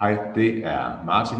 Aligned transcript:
Hej, 0.00 0.32
det 0.34 0.64
er 0.64 1.04
Martin. 1.06 1.38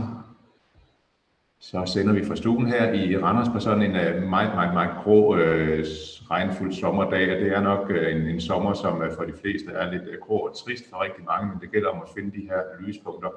Så 1.58 1.87
sender 1.87 2.12
vi 2.12 2.24
fra 2.24 2.37
stuen 2.37 2.67
her 2.67 2.92
i 2.92 3.19
Randers 3.19 3.49
på 3.49 3.61
sådan 3.61 3.83
en 3.83 3.90
uh, 3.90 4.22
meget, 4.22 4.54
meget, 4.54 4.74
meget 4.74 5.04
grå, 5.04 5.37
øh, 5.37 5.85
regnfuld 6.31 6.72
sommerdag. 6.72 7.35
Og 7.35 7.40
det 7.40 7.53
er 7.53 7.60
nok 7.60 7.90
øh, 7.90 8.17
en, 8.17 8.22
en 8.26 8.40
sommer, 8.40 8.72
som 8.72 9.03
øh, 9.03 9.13
for 9.17 9.24
de 9.24 9.33
fleste 9.40 9.71
er 9.72 9.90
lidt 9.90 10.03
øh, 10.08 10.19
grå 10.21 10.38
og 10.38 10.56
trist 10.56 10.90
for 10.90 11.04
rigtig 11.04 11.24
mange, 11.24 11.49
men 11.49 11.60
det 11.60 11.71
gælder 11.71 11.88
om 11.88 12.03
at 12.03 12.08
finde 12.15 12.31
de 12.40 12.49
her 12.51 12.60
lyspunkter, 12.81 13.31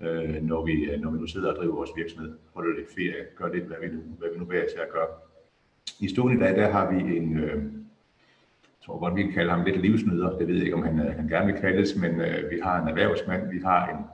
øh, 0.00 0.42
når, 0.42 0.64
vi, 0.64 0.72
øh, 0.72 1.00
når 1.00 1.10
vi 1.10 1.18
nu 1.18 1.26
sidder 1.26 1.50
og 1.50 1.56
driver 1.56 1.74
vores 1.74 1.90
virksomhed, 1.96 2.32
holder 2.54 2.76
lidt 2.76 2.94
ferie, 2.94 3.24
gør 3.36 3.52
lidt, 3.52 3.64
hvad 3.64 3.76
vi 3.80 3.86
nu, 3.86 4.00
hvad 4.18 4.28
vi 4.32 4.38
nu 4.38 4.44
vil 4.44 4.60
til 4.60 4.80
at 4.86 4.92
gøre. 4.92 5.08
I 6.00 6.08
stuen 6.08 6.36
i 6.36 6.40
dag, 6.40 6.56
der 6.56 6.70
har 6.70 6.92
vi 6.92 7.16
en, 7.16 7.38
øh, 7.38 7.62
jeg 8.64 8.86
tror 8.86 8.98
godt, 8.98 9.16
vi 9.16 9.22
kan 9.22 9.32
kalde 9.32 9.50
ham 9.50 9.64
lidt 9.64 9.80
livsnyder. 9.80 10.38
Det 10.38 10.48
ved 10.48 10.54
jeg 10.54 10.64
ikke, 10.64 10.76
om 10.76 10.82
han, 10.82 10.98
øh, 10.98 11.16
han 11.16 11.28
gerne 11.28 11.52
vil 11.52 11.60
kaldes, 11.60 11.96
men 11.96 12.20
øh, 12.20 12.50
vi 12.50 12.60
har 12.62 12.82
en 12.82 12.88
erhvervsmand, 12.88 13.52
vi 13.52 13.58
har 13.64 13.88
en 13.88 14.04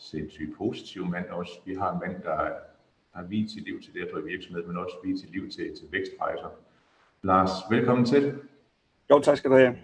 sindssygt 0.00 0.56
positiv 0.56 1.06
mand 1.06 1.26
også. 1.26 1.52
Vi 1.64 1.74
har 1.74 1.92
en 1.92 1.98
mand, 2.06 2.22
der 2.22 2.50
har 3.14 3.22
vidt 3.22 3.50
sit 3.50 3.64
liv 3.64 3.82
til 3.82 3.94
det 3.94 4.00
at 4.00 4.08
drive 4.12 4.26
virksomhed, 4.26 4.66
men 4.66 4.76
også 4.76 4.96
vidt 5.04 5.20
sit 5.20 5.30
liv 5.30 5.50
til, 5.50 5.64
til 5.76 5.86
vækstrejser. 5.90 6.48
Lars, 7.22 7.50
velkommen 7.70 8.06
til. 8.06 8.38
Jo, 9.10 9.20
tak 9.20 9.36
skal 9.36 9.50
du 9.50 9.56
have. 9.56 9.76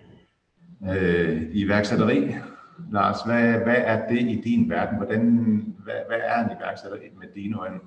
Øh, 0.91 1.43
iværksætteri. 1.53 2.35
Lars, 2.93 3.23
hvad, 3.27 3.53
hvad 3.53 3.77
er 3.79 4.09
det 4.09 4.21
i 4.21 4.41
din 4.45 4.71
verden? 4.71 4.97
Hvordan, 4.97 5.23
hvad, 5.85 5.95
hvad 6.09 6.19
er 6.23 6.45
en 6.45 6.57
iværksætter 6.61 6.99
med 7.19 7.29
dine 7.35 7.59
øjne? 7.59 7.79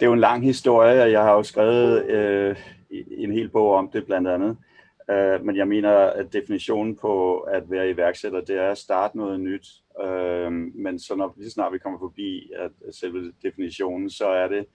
Det 0.00 0.02
er 0.02 0.06
jo 0.06 0.12
en 0.12 0.20
lang 0.20 0.44
historie, 0.44 1.02
og 1.02 1.10
jeg 1.10 1.22
har 1.22 1.32
jo 1.32 1.42
skrevet 1.42 2.06
øh, 2.06 2.56
en 2.90 3.32
hel 3.32 3.48
bog 3.48 3.74
om 3.74 3.90
det 3.92 4.06
blandt 4.06 4.28
andet. 4.28 4.50
Øh, 4.50 4.73
Øh, 5.10 5.44
men 5.44 5.56
jeg 5.56 5.68
mener, 5.68 5.90
at 5.90 6.32
definitionen 6.32 6.96
på 6.96 7.38
at 7.38 7.70
være 7.70 7.90
iværksætter, 7.90 8.40
det 8.40 8.56
er 8.56 8.70
at 8.70 8.78
starte 8.78 9.16
noget 9.16 9.40
nyt. 9.40 9.66
Øh, 10.04 10.52
men 10.52 10.98
så 10.98 11.14
når 11.16 11.34
lige 11.36 11.50
snart 11.50 11.72
vi 11.72 11.78
kommer 11.78 11.98
forbi 11.98 12.50
at, 12.56 12.70
at 12.88 12.94
selve 12.94 13.32
definitionen, 13.42 14.10
så 14.10 14.26
er 14.26 14.48
det 14.48 14.66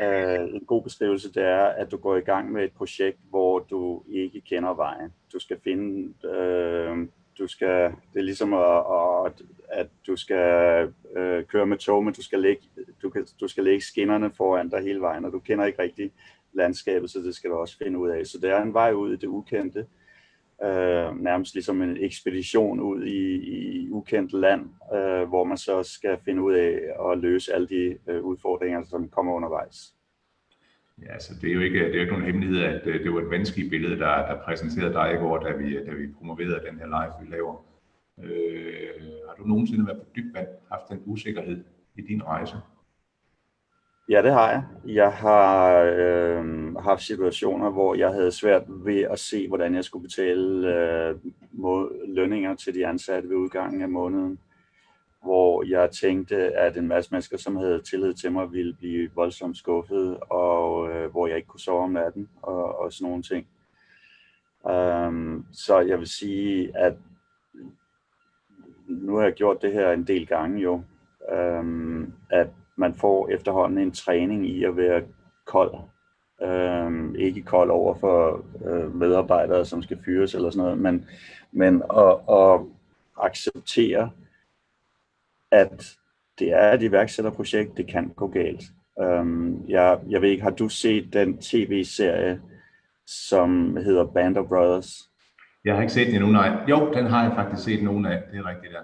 øh, 0.00 0.54
en 0.54 0.64
god 0.66 0.82
beskrivelse, 0.82 1.32
det 1.32 1.42
er, 1.42 1.64
at 1.64 1.90
du 1.90 1.96
går 1.96 2.16
i 2.16 2.20
gang 2.20 2.52
med 2.52 2.64
et 2.64 2.72
projekt, 2.72 3.18
hvor 3.30 3.58
du 3.58 4.02
ikke 4.08 4.40
kender 4.40 4.74
vejen. 4.74 5.12
Du 5.32 5.38
skal 5.38 5.60
finde, 5.64 6.14
øh, 6.28 7.08
du 7.38 7.46
skal, 7.46 7.92
det 8.12 8.18
er 8.18 8.22
ligesom 8.22 8.54
at, 8.54 8.84
at, 9.26 9.42
at 9.68 9.88
du 10.06 10.16
skal 10.16 10.92
øh, 11.16 11.44
køre 11.44 11.66
med 11.66 11.78
tog, 11.78 12.04
men 12.04 12.14
du 12.14 12.22
skal, 12.22 12.40
lægge, 12.40 12.62
du, 13.02 13.10
kan, 13.10 13.26
du 13.40 13.48
skal 13.48 13.64
lægge 13.64 13.80
skinnerne 13.80 14.30
foran 14.36 14.68
dig 14.68 14.82
hele 14.82 15.00
vejen, 15.00 15.24
og 15.24 15.32
du 15.32 15.38
kender 15.38 15.64
ikke 15.64 15.82
rigtig 15.82 16.12
landskabet, 16.56 17.10
så 17.10 17.18
det 17.18 17.34
skal 17.34 17.50
du 17.50 17.56
også 17.56 17.78
finde 17.78 17.98
ud 17.98 18.08
af. 18.08 18.26
Så 18.26 18.38
det 18.38 18.50
er 18.50 18.62
en 18.62 18.74
vej 18.74 18.92
ud 18.92 19.12
i 19.12 19.16
det 19.16 19.26
ukendte, 19.26 19.86
øh, 20.64 21.20
nærmest 21.20 21.54
ligesom 21.54 21.82
en 21.82 21.96
ekspedition 21.96 22.80
ud 22.80 23.04
i, 23.04 23.20
i 23.34 23.90
ukendt 23.90 24.32
land, 24.32 24.62
øh, 24.94 25.28
hvor 25.28 25.44
man 25.44 25.56
så 25.56 25.82
skal 25.82 26.18
finde 26.24 26.42
ud 26.42 26.54
af 26.54 26.80
at 27.10 27.18
løse 27.18 27.54
alle 27.54 27.68
de 27.68 27.98
øh, 28.08 28.22
udfordringer, 28.24 28.82
som 28.84 29.08
kommer 29.08 29.32
undervejs. 29.32 29.96
Ja, 30.98 31.06
så 31.06 31.12
altså, 31.12 31.32
det 31.40 31.50
er 31.50 31.54
jo 31.54 31.60
ikke, 31.60 31.78
det 31.78 31.90
er 31.90 31.94
jo 31.94 32.00
ikke 32.00 32.12
nogen 32.12 32.26
hemmelighed, 32.26 32.62
at 32.62 32.86
øh, 32.86 33.04
det 33.04 33.12
var 33.12 33.20
et 33.20 33.30
vanskeligt 33.30 33.70
billede, 33.70 33.98
der, 33.98 34.26
der 34.28 34.42
præsenterede 34.44 34.92
dig 34.92 35.12
i 35.14 35.16
går, 35.16 35.38
da 35.38 35.56
vi, 35.56 35.84
da 35.84 35.92
vi 35.92 36.06
promoverede 36.18 36.66
den 36.70 36.78
her 36.78 36.86
live, 36.86 37.12
vi 37.22 37.36
laver. 37.36 37.64
Øh, 38.22 39.02
har 39.28 39.34
du 39.38 39.44
nogensinde 39.44 39.86
været 39.86 39.98
på 39.98 40.06
dybt 40.16 40.34
vand, 40.34 40.48
haft 40.72 40.88
den 40.90 41.02
usikkerhed 41.06 41.64
i 41.96 42.02
din 42.02 42.22
rejse? 42.22 42.56
Ja, 44.08 44.22
det 44.22 44.32
har 44.32 44.50
jeg. 44.50 44.64
Jeg 44.84 45.12
har 45.12 45.80
øh, 45.82 46.74
haft 46.76 47.02
situationer, 47.02 47.70
hvor 47.70 47.94
jeg 47.94 48.10
havde 48.10 48.32
svært 48.32 48.62
ved 48.68 49.00
at 49.00 49.18
se, 49.18 49.48
hvordan 49.48 49.74
jeg 49.74 49.84
skulle 49.84 50.02
betale 50.02 50.74
øh, 50.74 51.16
mod, 51.52 52.14
lønninger 52.14 52.54
til 52.54 52.74
de 52.74 52.86
ansatte 52.86 53.28
ved 53.28 53.36
udgangen 53.36 53.82
af 53.82 53.88
måneden. 53.88 54.38
Hvor 55.22 55.64
jeg 55.68 55.90
tænkte, 55.90 56.36
at 56.36 56.76
en 56.76 56.88
masse 56.88 57.10
mennesker, 57.10 57.36
som 57.36 57.56
havde 57.56 57.82
tillid 57.82 58.14
til 58.14 58.32
mig, 58.32 58.52
ville 58.52 58.74
blive 58.74 59.10
voldsomt 59.14 59.56
skuffet, 59.56 60.16
og 60.20 60.90
øh, 60.90 61.10
hvor 61.10 61.26
jeg 61.26 61.36
ikke 61.36 61.48
kunne 61.48 61.60
sove 61.60 61.82
om 61.82 61.90
natten 61.90 62.28
og, 62.42 62.78
og 62.78 62.92
sådan 62.92 63.08
nogle 63.08 63.22
ting. 63.22 63.46
Um, 64.64 65.46
så 65.52 65.80
jeg 65.80 65.98
vil 65.98 66.08
sige, 66.08 66.76
at 66.76 66.94
nu 68.88 69.16
har 69.16 69.24
jeg 69.24 69.32
gjort 69.32 69.62
det 69.62 69.72
her 69.72 69.92
en 69.92 70.06
del 70.06 70.26
gange 70.26 70.60
jo, 70.60 70.82
um, 71.32 72.12
at 72.30 72.48
man 72.76 72.94
får 72.94 73.28
efterhånden 73.28 73.78
en 73.78 73.92
træning 73.92 74.48
i 74.48 74.64
at 74.64 74.76
være 74.76 75.02
kold. 75.46 75.74
Øhm, 76.42 77.14
ikke 77.14 77.42
kold 77.42 77.70
over 77.70 77.94
for 77.94 78.44
øh, 78.66 78.94
medarbejdere, 78.94 79.64
som 79.64 79.82
skal 79.82 79.98
fyres 80.04 80.34
eller 80.34 80.50
sådan 80.50 80.64
noget, 80.64 80.78
men, 80.78 81.06
men 81.52 81.82
at, 81.96 82.16
at 82.30 82.60
acceptere, 83.22 84.10
at 85.52 85.96
det 86.38 86.52
er 86.52 86.72
et 86.72 86.82
iværksætterprojekt, 86.82 87.76
det 87.76 87.86
kan 87.86 88.08
gå 88.08 88.28
galt. 88.28 88.62
Øhm, 89.02 89.68
jeg, 89.68 89.98
jeg 90.08 90.22
ved 90.22 90.28
ikke, 90.28 90.42
har 90.42 90.50
du 90.50 90.68
set 90.68 91.12
den 91.12 91.38
tv-serie, 91.38 92.40
som 93.06 93.76
hedder 93.76 94.04
Band 94.04 94.36
of 94.36 94.48
Brothers? 94.48 95.10
Jeg 95.64 95.74
har 95.74 95.82
ikke 95.82 95.92
set 95.92 96.06
den 96.06 96.14
endnu, 96.14 96.30
nej. 96.30 96.64
Jo, 96.68 96.92
den 96.92 97.06
har 97.06 97.22
jeg 97.22 97.32
faktisk 97.34 97.64
set 97.64 97.82
nogen 97.82 98.06
af. 98.06 98.22
Det 98.32 98.38
er 98.38 98.48
rigtigt, 98.48 98.72
ja 98.72 98.78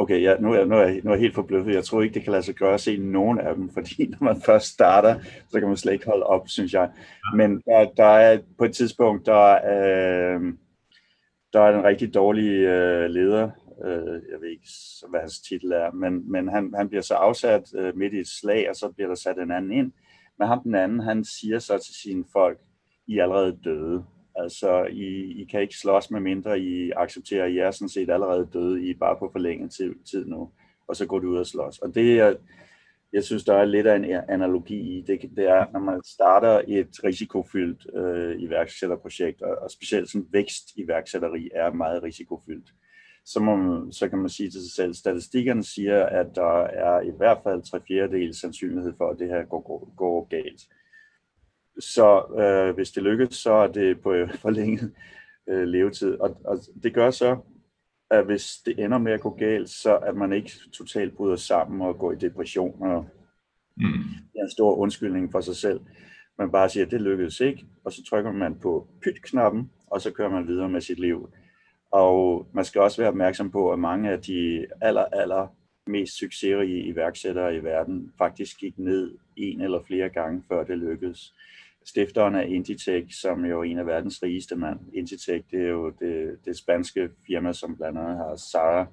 okay, 0.00 0.22
ja, 0.22 0.36
nu, 0.40 0.52
er, 0.52 0.64
nu, 0.64 0.74
er 0.74 1.00
nu 1.04 1.10
er 1.10 1.14
jeg 1.14 1.20
helt 1.20 1.34
forbløffet. 1.34 1.74
Jeg 1.74 1.84
tror 1.84 2.02
ikke, 2.02 2.14
det 2.14 2.22
kan 2.22 2.32
lade 2.32 2.42
sig 2.42 2.54
gøre 2.54 2.74
at 2.74 2.80
se 2.80 2.96
nogen 2.96 3.38
af 3.38 3.54
dem, 3.54 3.70
fordi 3.76 4.06
når 4.06 4.24
man 4.24 4.40
først 4.40 4.66
starter, 4.66 5.20
så 5.48 5.60
kan 5.60 5.68
man 5.68 5.76
slet 5.76 5.92
ikke 5.92 6.06
holde 6.06 6.26
op, 6.26 6.48
synes 6.48 6.72
jeg. 6.72 6.90
Men 7.36 7.62
der, 7.66 7.90
der 7.96 8.04
er 8.04 8.38
på 8.58 8.64
et 8.64 8.74
tidspunkt, 8.74 9.26
der, 9.26 9.54
øh, 9.54 10.40
der 11.52 11.60
er 11.60 11.78
en 11.78 11.84
rigtig 11.84 12.14
dårlig 12.14 12.50
øh, 12.50 13.10
leder, 13.10 13.50
øh, 13.84 14.22
jeg 14.32 14.40
ved 14.40 14.48
ikke, 14.50 14.68
hvad 15.08 15.20
hans 15.20 15.40
titel 15.40 15.72
er, 15.72 15.90
men, 15.92 16.32
men 16.32 16.48
han, 16.48 16.72
han 16.76 16.88
bliver 16.88 17.02
så 17.02 17.14
afsat 17.14 17.62
øh, 17.74 17.96
midt 17.96 18.12
i 18.12 18.18
et 18.18 18.28
slag, 18.28 18.70
og 18.70 18.76
så 18.76 18.88
bliver 18.88 19.08
der 19.08 19.14
sat 19.14 19.38
en 19.38 19.50
anden 19.50 19.72
ind. 19.72 19.92
Men 20.38 20.48
ham 20.48 20.62
den 20.62 20.74
anden, 20.74 21.00
han 21.00 21.24
siger 21.24 21.58
så 21.58 21.78
til 21.78 21.94
sine 21.94 22.24
folk, 22.32 22.58
I 23.06 23.18
er 23.18 23.22
allerede 23.22 23.58
døde. 23.64 24.04
Altså, 24.36 24.84
I, 24.84 25.06
I 25.42 25.44
kan 25.44 25.60
ikke 25.60 25.78
slås 25.78 26.10
med 26.10 26.20
mindre 26.20 26.60
I 26.60 26.90
accepterer, 26.90 27.44
at 27.44 27.52
I 27.52 27.58
er 27.58 27.70
sådan 27.70 27.88
set 27.88 28.10
allerede 28.10 28.48
døde, 28.52 28.82
I 28.82 28.90
er 28.90 28.98
bare 29.00 29.16
på 29.18 29.28
forlænget 29.32 29.70
tid, 29.70 29.94
tid 30.10 30.26
nu, 30.26 30.50
og 30.88 30.96
så 30.96 31.06
går 31.06 31.18
du 31.18 31.28
ud 31.28 31.38
og 31.38 31.46
slås. 31.46 31.78
Og 31.78 31.94
det 31.94 32.20
er, 32.20 32.34
jeg 33.12 33.24
synes, 33.24 33.44
der 33.44 33.54
er 33.54 33.64
lidt 33.64 33.86
af 33.86 33.96
en 33.96 34.04
analogi 34.28 34.98
i 34.98 35.02
det, 35.06 35.20
det 35.36 35.48
er, 35.48 35.66
når 35.72 35.80
man 35.80 36.00
starter 36.04 36.62
et 36.68 37.04
risikofyldt 37.04 37.86
øh, 37.96 38.42
iværksætterprojekt, 38.42 39.42
og, 39.42 39.58
og 39.62 39.70
specielt 39.70 40.10
sådan 40.10 40.26
vækst 40.30 40.76
iværksætteri 40.76 41.50
er 41.54 41.72
meget 41.72 42.02
risikofyldt, 42.02 42.72
så, 43.24 43.40
må 43.40 43.56
man, 43.56 43.92
så 43.92 44.08
kan 44.08 44.18
man 44.18 44.28
sige 44.28 44.50
til 44.50 44.60
sig 44.60 44.72
selv, 44.72 44.94
statistikkerne 44.94 45.64
siger, 45.64 46.06
at 46.06 46.26
der 46.34 46.62
er 46.62 47.00
i 47.00 47.10
hvert 47.16 47.38
fald 47.42 47.62
tre 47.62 47.80
fjerdedel 47.88 48.34
sandsynlighed 48.34 48.92
for, 48.98 49.10
at 49.10 49.18
det 49.18 49.28
her 49.28 49.44
går, 49.44 49.60
går, 49.60 49.92
går 49.96 50.28
galt. 50.30 50.60
Så 51.78 52.24
øh, 52.38 52.74
hvis 52.74 52.90
det 52.90 53.02
lykkes, 53.02 53.34
så 53.34 53.52
er 53.52 53.66
det 53.66 54.00
på 54.00 54.14
forlænget 54.34 54.92
øh, 55.48 55.62
levetid. 55.62 56.20
Og, 56.20 56.36
og 56.44 56.58
det 56.82 56.94
gør 56.94 57.10
så, 57.10 57.38
at 58.10 58.24
hvis 58.24 58.56
det 58.66 58.84
ender 58.84 58.98
med 58.98 59.12
at 59.12 59.20
gå 59.20 59.30
galt, 59.30 59.70
så 59.70 59.96
at 59.96 60.16
man 60.16 60.32
ikke 60.32 60.52
totalt 60.72 61.16
bryder 61.16 61.36
sammen 61.36 61.80
og 61.80 61.98
går 61.98 62.12
i 62.12 62.16
depression 62.16 62.82
og 62.82 63.06
mm. 63.76 63.92
er 64.36 64.42
en 64.42 64.50
stor 64.50 64.74
undskyldning 64.74 65.32
for 65.32 65.40
sig 65.40 65.56
selv. 65.56 65.80
Man 66.38 66.50
bare 66.50 66.68
siger, 66.68 66.86
at 66.86 66.90
det 66.90 67.02
lykkedes 67.02 67.40
ikke, 67.40 67.66
og 67.84 67.92
så 67.92 68.04
trykker 68.10 68.32
man 68.32 68.58
på 68.58 68.88
pyt-knappen, 69.02 69.70
og 69.86 70.00
så 70.00 70.12
kører 70.12 70.30
man 70.30 70.46
videre 70.46 70.68
med 70.68 70.80
sit 70.80 70.98
liv. 70.98 71.30
Og 71.92 72.46
man 72.52 72.64
skal 72.64 72.80
også 72.80 73.02
være 73.02 73.08
opmærksom 73.08 73.50
på, 73.50 73.72
at 73.72 73.78
mange 73.78 74.10
af 74.10 74.22
de 74.22 74.66
aller, 74.80 75.04
aller 75.04 75.46
mest 75.90 76.18
succesrige 76.18 76.82
iværksættere 76.82 77.56
i 77.56 77.64
verden 77.64 78.12
faktisk 78.18 78.58
gik 78.58 78.78
ned 78.78 79.14
en 79.36 79.60
eller 79.60 79.82
flere 79.82 80.08
gange, 80.08 80.42
før 80.48 80.64
det 80.64 80.78
lykkedes 80.78 81.34
stifteren 81.84 82.34
af 82.34 82.46
Inditech, 82.48 83.14
som 83.20 83.44
jo 83.44 83.60
er 83.60 83.64
en 83.64 83.78
af 83.78 83.86
verdens 83.86 84.22
rigeste 84.22 84.56
mand. 84.56 84.78
Inditech, 84.92 85.44
det 85.50 85.60
er 85.60 85.68
jo 85.68 85.90
det, 85.90 86.38
det 86.44 86.56
spanske 86.56 87.10
firma, 87.26 87.52
som 87.52 87.76
blandt 87.76 87.98
andet 87.98 88.16
har 88.16 88.36
Sara. 88.36 88.86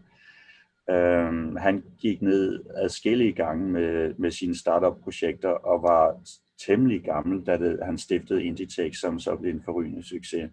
Øhm, 0.89 1.55
han 1.55 1.83
gik 1.99 2.21
ned 2.21 2.63
adskillige 2.75 3.33
gange 3.33 3.69
med, 3.69 4.13
med 4.17 4.31
sine 4.31 4.55
startup-projekter 4.55 5.49
og 5.49 5.83
var 5.83 6.19
temmelig 6.65 7.03
gammel, 7.03 7.45
da 7.45 7.57
det, 7.57 7.79
han 7.83 7.97
stiftede 7.97 8.43
Inditech, 8.43 8.99
som 8.99 9.19
så 9.19 9.35
blev 9.35 9.53
en 9.53 9.63
forrygende 9.65 10.03
succes. 10.03 10.49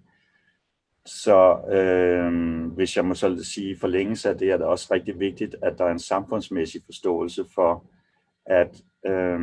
Så 1.07 1.59
øh, 1.73 2.33
hvis 2.73 2.97
jeg 2.97 3.05
må 3.05 3.15
så 3.15 3.45
sige 3.45 3.79
forlængelse 3.79 4.29
af 4.29 4.39
det, 4.39 4.51
er 4.51 4.57
det 4.57 4.67
også 4.67 4.89
rigtig 4.95 5.21
vigtigt, 5.21 5.57
at 5.63 5.79
der 5.79 5.85
er 5.85 5.93
en 5.93 5.99
samfundsmæssig 5.99 6.83
forståelse 6.87 7.45
for, 7.55 7.85
at, 8.47 8.83
øh, 9.07 9.41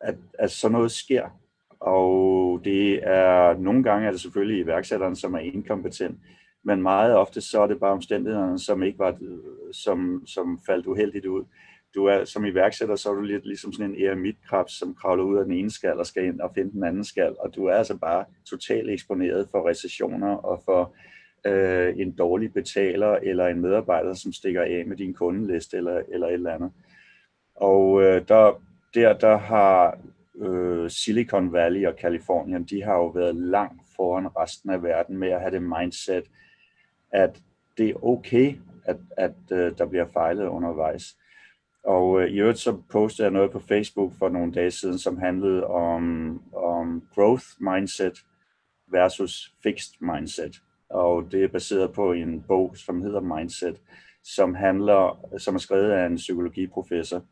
at, 0.00 0.16
at 0.38 0.50
sådan 0.50 0.72
noget 0.72 0.90
sker. 0.90 1.28
Og 1.80 2.60
det 2.64 3.00
er 3.02 3.58
nogle 3.58 3.82
gange 3.82 4.06
er 4.06 4.10
det 4.10 4.20
selvfølgelig 4.20 4.60
iværksætteren, 4.60 5.16
som 5.16 5.34
er 5.34 5.38
inkompetent, 5.38 6.20
men 6.64 6.82
meget 6.82 7.16
ofte 7.16 7.40
så 7.40 7.62
er 7.62 7.66
det 7.66 7.80
bare 7.80 7.92
omstændighederne, 7.92 8.58
som 8.58 8.82
ikke 8.82 8.98
var, 8.98 9.18
som, 9.72 10.22
som 10.26 10.60
faldt 10.66 10.86
uheldigt 10.86 11.26
ud. 11.26 11.44
Du 11.96 12.04
er 12.04 12.24
som 12.24 12.44
iværksætter, 12.44 12.96
så 12.96 13.10
er 13.10 13.14
du 13.14 13.20
lidt 13.20 13.46
ligesom 13.46 13.72
sådan 13.72 13.90
en 13.90 14.02
eremitkrabs, 14.02 14.78
som 14.78 14.94
kravler 14.94 15.24
ud 15.24 15.36
af 15.36 15.44
den 15.44 15.54
ene 15.54 15.70
skal 15.70 15.98
og 15.98 16.06
skal 16.06 16.24
ind 16.24 16.40
og 16.40 16.50
finde 16.54 16.72
den 16.72 16.84
anden 16.84 17.04
skal, 17.04 17.36
og 17.38 17.54
du 17.54 17.64
er 17.64 17.74
altså 17.74 17.96
bare 17.96 18.24
totalt 18.50 18.90
eksponeret 18.90 19.48
for 19.50 19.68
recessioner 19.68 20.34
og 20.34 20.62
for 20.64 20.94
øh, 21.46 21.94
en 21.98 22.12
dårlig 22.12 22.52
betaler 22.52 23.12
eller 23.22 23.46
en 23.46 23.60
medarbejder, 23.60 24.14
som 24.14 24.32
stikker 24.32 24.62
af 24.62 24.84
med 24.86 24.96
din 24.96 25.14
kundeliste 25.14 25.76
eller, 25.76 26.02
eller 26.08 26.26
et 26.26 26.32
eller 26.32 26.54
andet. 26.54 26.72
Og 27.54 28.02
øh, 28.02 28.28
der, 28.28 28.62
der, 28.94 29.12
der 29.18 29.36
har 29.36 29.98
øh, 30.38 30.90
Silicon 30.90 31.52
Valley 31.52 31.86
og 31.86 31.96
Kalifornien, 31.96 32.64
de 32.64 32.82
har 32.82 32.94
jo 32.94 33.06
været 33.06 33.36
langt 33.36 33.82
foran 33.96 34.36
resten 34.36 34.70
af 34.70 34.82
verden 34.82 35.18
med 35.18 35.28
at 35.28 35.40
have 35.40 35.50
det 35.50 35.62
mindset, 35.62 36.24
at 37.12 37.42
det 37.78 37.90
er 37.90 38.04
okay, 38.04 38.54
at, 38.84 38.96
at 39.16 39.34
øh, 39.52 39.78
der 39.78 39.86
bliver 39.86 40.06
fejlet 40.12 40.46
undervejs. 40.46 41.16
Og 41.86 42.22
øh, 42.22 42.30
i 42.30 42.40
øvrigt 42.40 42.58
så 42.58 42.76
postede 42.92 43.24
jeg 43.24 43.32
noget 43.32 43.50
på 43.50 43.58
Facebook 43.58 44.12
for 44.18 44.28
nogle 44.28 44.52
dage 44.52 44.70
siden, 44.70 44.98
som 44.98 45.18
handlede 45.18 45.66
om, 45.66 46.02
om 46.54 47.02
growth 47.14 47.46
mindset 47.58 48.24
versus 48.92 49.54
fixed 49.62 49.94
mindset. 50.00 50.56
Og 50.90 51.32
det 51.32 51.44
er 51.44 51.48
baseret 51.48 51.92
på 51.92 52.12
en 52.12 52.44
bog, 52.48 52.76
som 52.76 53.02
hedder 53.02 53.20
Mindset, 53.20 53.80
som 54.24 54.54
handler, 54.54 55.28
som 55.38 55.54
er 55.54 55.58
skrevet 55.58 55.90
af 55.90 56.06
en 56.06 56.16
psykologiprofessor. 56.16 57.24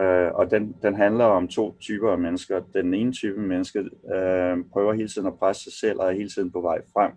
Uh, 0.00 0.34
og 0.34 0.50
den, 0.50 0.76
den 0.82 0.94
handler 0.94 1.24
om 1.24 1.48
to 1.48 1.76
typer 1.80 2.10
af 2.10 2.18
mennesker. 2.18 2.62
Den 2.74 2.94
ene 2.94 3.12
type 3.12 3.40
mennesker 3.40 3.80
øh, 4.14 4.64
prøver 4.72 4.92
hele 4.92 5.08
tiden 5.08 5.26
at 5.26 5.38
presse 5.38 5.62
sig 5.62 5.72
selv 5.72 6.00
og 6.00 6.08
er 6.08 6.16
hele 6.16 6.28
tiden 6.28 6.52
på 6.52 6.60
vej 6.60 6.80
frem. 6.92 7.12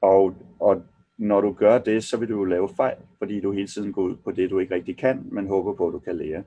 Og, 0.00 0.34
og 0.60 0.82
når 1.18 1.40
du 1.40 1.52
gør 1.52 1.78
det, 1.78 2.04
så 2.04 2.16
vil 2.16 2.28
du 2.28 2.44
lave 2.44 2.68
fejl, 2.76 2.96
fordi 3.18 3.40
du 3.40 3.52
hele 3.52 3.68
tiden 3.68 3.92
går 3.92 4.02
ud 4.02 4.16
på 4.16 4.30
det, 4.30 4.50
du 4.50 4.58
ikke 4.58 4.74
rigtig 4.74 4.96
kan, 4.96 5.28
men 5.32 5.46
håber 5.46 5.74
på, 5.74 5.86
at 5.86 5.92
du 5.92 5.98
kan 5.98 6.16
lære. 6.16 6.42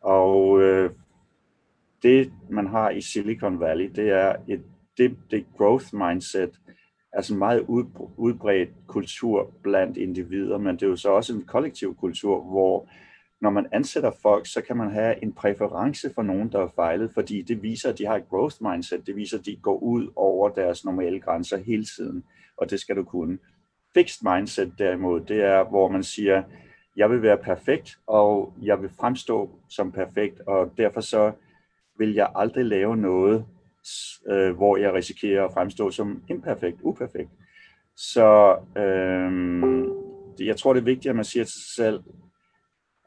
Og 0.00 0.62
øh, 0.62 0.90
det, 2.02 2.32
man 2.50 2.66
har 2.66 2.90
i 2.90 3.00
Silicon 3.00 3.60
Valley, 3.60 3.90
det 3.94 4.10
er 4.10 4.36
et 4.48 4.62
det, 4.98 5.16
det 5.30 5.46
growth 5.56 5.94
mindset, 5.94 6.60
altså 7.12 7.32
en 7.32 7.38
meget 7.38 7.64
udbredt 8.16 8.70
kultur 8.86 9.52
blandt 9.62 9.96
individer, 9.96 10.58
men 10.58 10.76
det 10.76 10.82
er 10.82 10.86
jo 10.86 10.96
så 10.96 11.08
også 11.08 11.34
en 11.34 11.44
kollektiv 11.44 11.96
kultur, 11.96 12.42
hvor 12.42 12.88
når 13.40 13.50
man 13.50 13.66
ansætter 13.72 14.10
folk, 14.22 14.46
så 14.46 14.62
kan 14.62 14.76
man 14.76 14.90
have 14.90 15.22
en 15.22 15.32
præference 15.32 16.14
for 16.14 16.22
nogen, 16.22 16.52
der 16.52 16.60
er 16.60 16.68
fejlet, 16.76 17.10
fordi 17.14 17.42
det 17.42 17.62
viser, 17.62 17.88
at 17.88 17.98
de 17.98 18.06
har 18.06 18.16
et 18.16 18.28
growth 18.28 18.56
mindset. 18.60 19.06
Det 19.06 19.16
viser, 19.16 19.38
at 19.38 19.46
de 19.46 19.56
går 19.56 19.78
ud 19.78 20.12
over 20.16 20.48
deres 20.48 20.84
normale 20.84 21.20
grænser 21.20 21.56
hele 21.56 21.84
tiden, 21.84 22.24
og 22.56 22.70
det 22.70 22.80
skal 22.80 22.96
du 22.96 23.04
kunne. 23.04 23.38
Fixed 23.98 24.36
mindset 24.36 24.72
derimod, 24.78 25.20
det 25.20 25.42
er, 25.42 25.64
hvor 25.64 25.88
man 25.88 26.02
siger, 26.02 26.42
jeg 26.96 27.10
vil 27.10 27.22
være 27.22 27.38
perfekt, 27.38 27.98
og 28.06 28.54
jeg 28.62 28.82
vil 28.82 28.90
fremstå 29.00 29.50
som 29.68 29.92
perfekt, 29.92 30.40
og 30.46 30.72
derfor 30.76 31.00
så 31.00 31.32
vil 31.98 32.14
jeg 32.14 32.32
aldrig 32.34 32.64
lave 32.64 32.96
noget, 32.96 33.44
øh, 34.30 34.56
hvor 34.56 34.76
jeg 34.76 34.94
risikerer 34.94 35.44
at 35.44 35.52
fremstå 35.52 35.90
som 35.90 36.22
imperfekt, 36.28 36.76
uperfekt. 36.82 37.30
Så 37.96 38.56
øh, 38.76 39.86
jeg 40.46 40.56
tror, 40.56 40.72
det 40.72 40.80
er 40.80 40.84
vigtigt, 40.84 41.10
at 41.10 41.16
man 41.16 41.24
siger 41.24 41.44
til 41.44 41.52
sig 41.52 41.74
selv, 41.74 42.00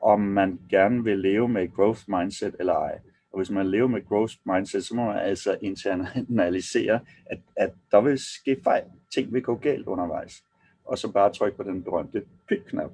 om 0.01 0.19
man 0.19 0.59
gerne 0.69 1.03
vil 1.03 1.19
leve 1.19 1.47
med 1.47 1.73
growth 1.73 2.01
mindset 2.07 2.55
eller 2.59 2.73
ej. 2.73 2.99
Og 3.33 3.39
hvis 3.39 3.49
man 3.49 3.67
lever 3.67 3.87
med 3.87 4.07
growth 4.07 4.35
mindset, 4.45 4.85
så 4.85 4.95
må 4.95 5.05
man 5.05 5.19
altså 5.19 5.57
internalisere, 5.61 6.99
at, 7.25 7.39
at 7.57 7.73
der 7.91 8.01
vil 8.01 8.19
ske 8.19 8.57
fejl. 8.63 8.83
Ting 9.13 9.33
vil 9.33 9.41
gå 9.41 9.55
galt 9.55 9.87
undervejs. 9.87 10.43
Og 10.91 10.97
så 10.97 11.11
bare 11.11 11.33
trykke 11.33 11.57
på 11.57 11.63
den 11.63 11.83
berømte 11.83 12.21
pyt-knap, 12.49 12.91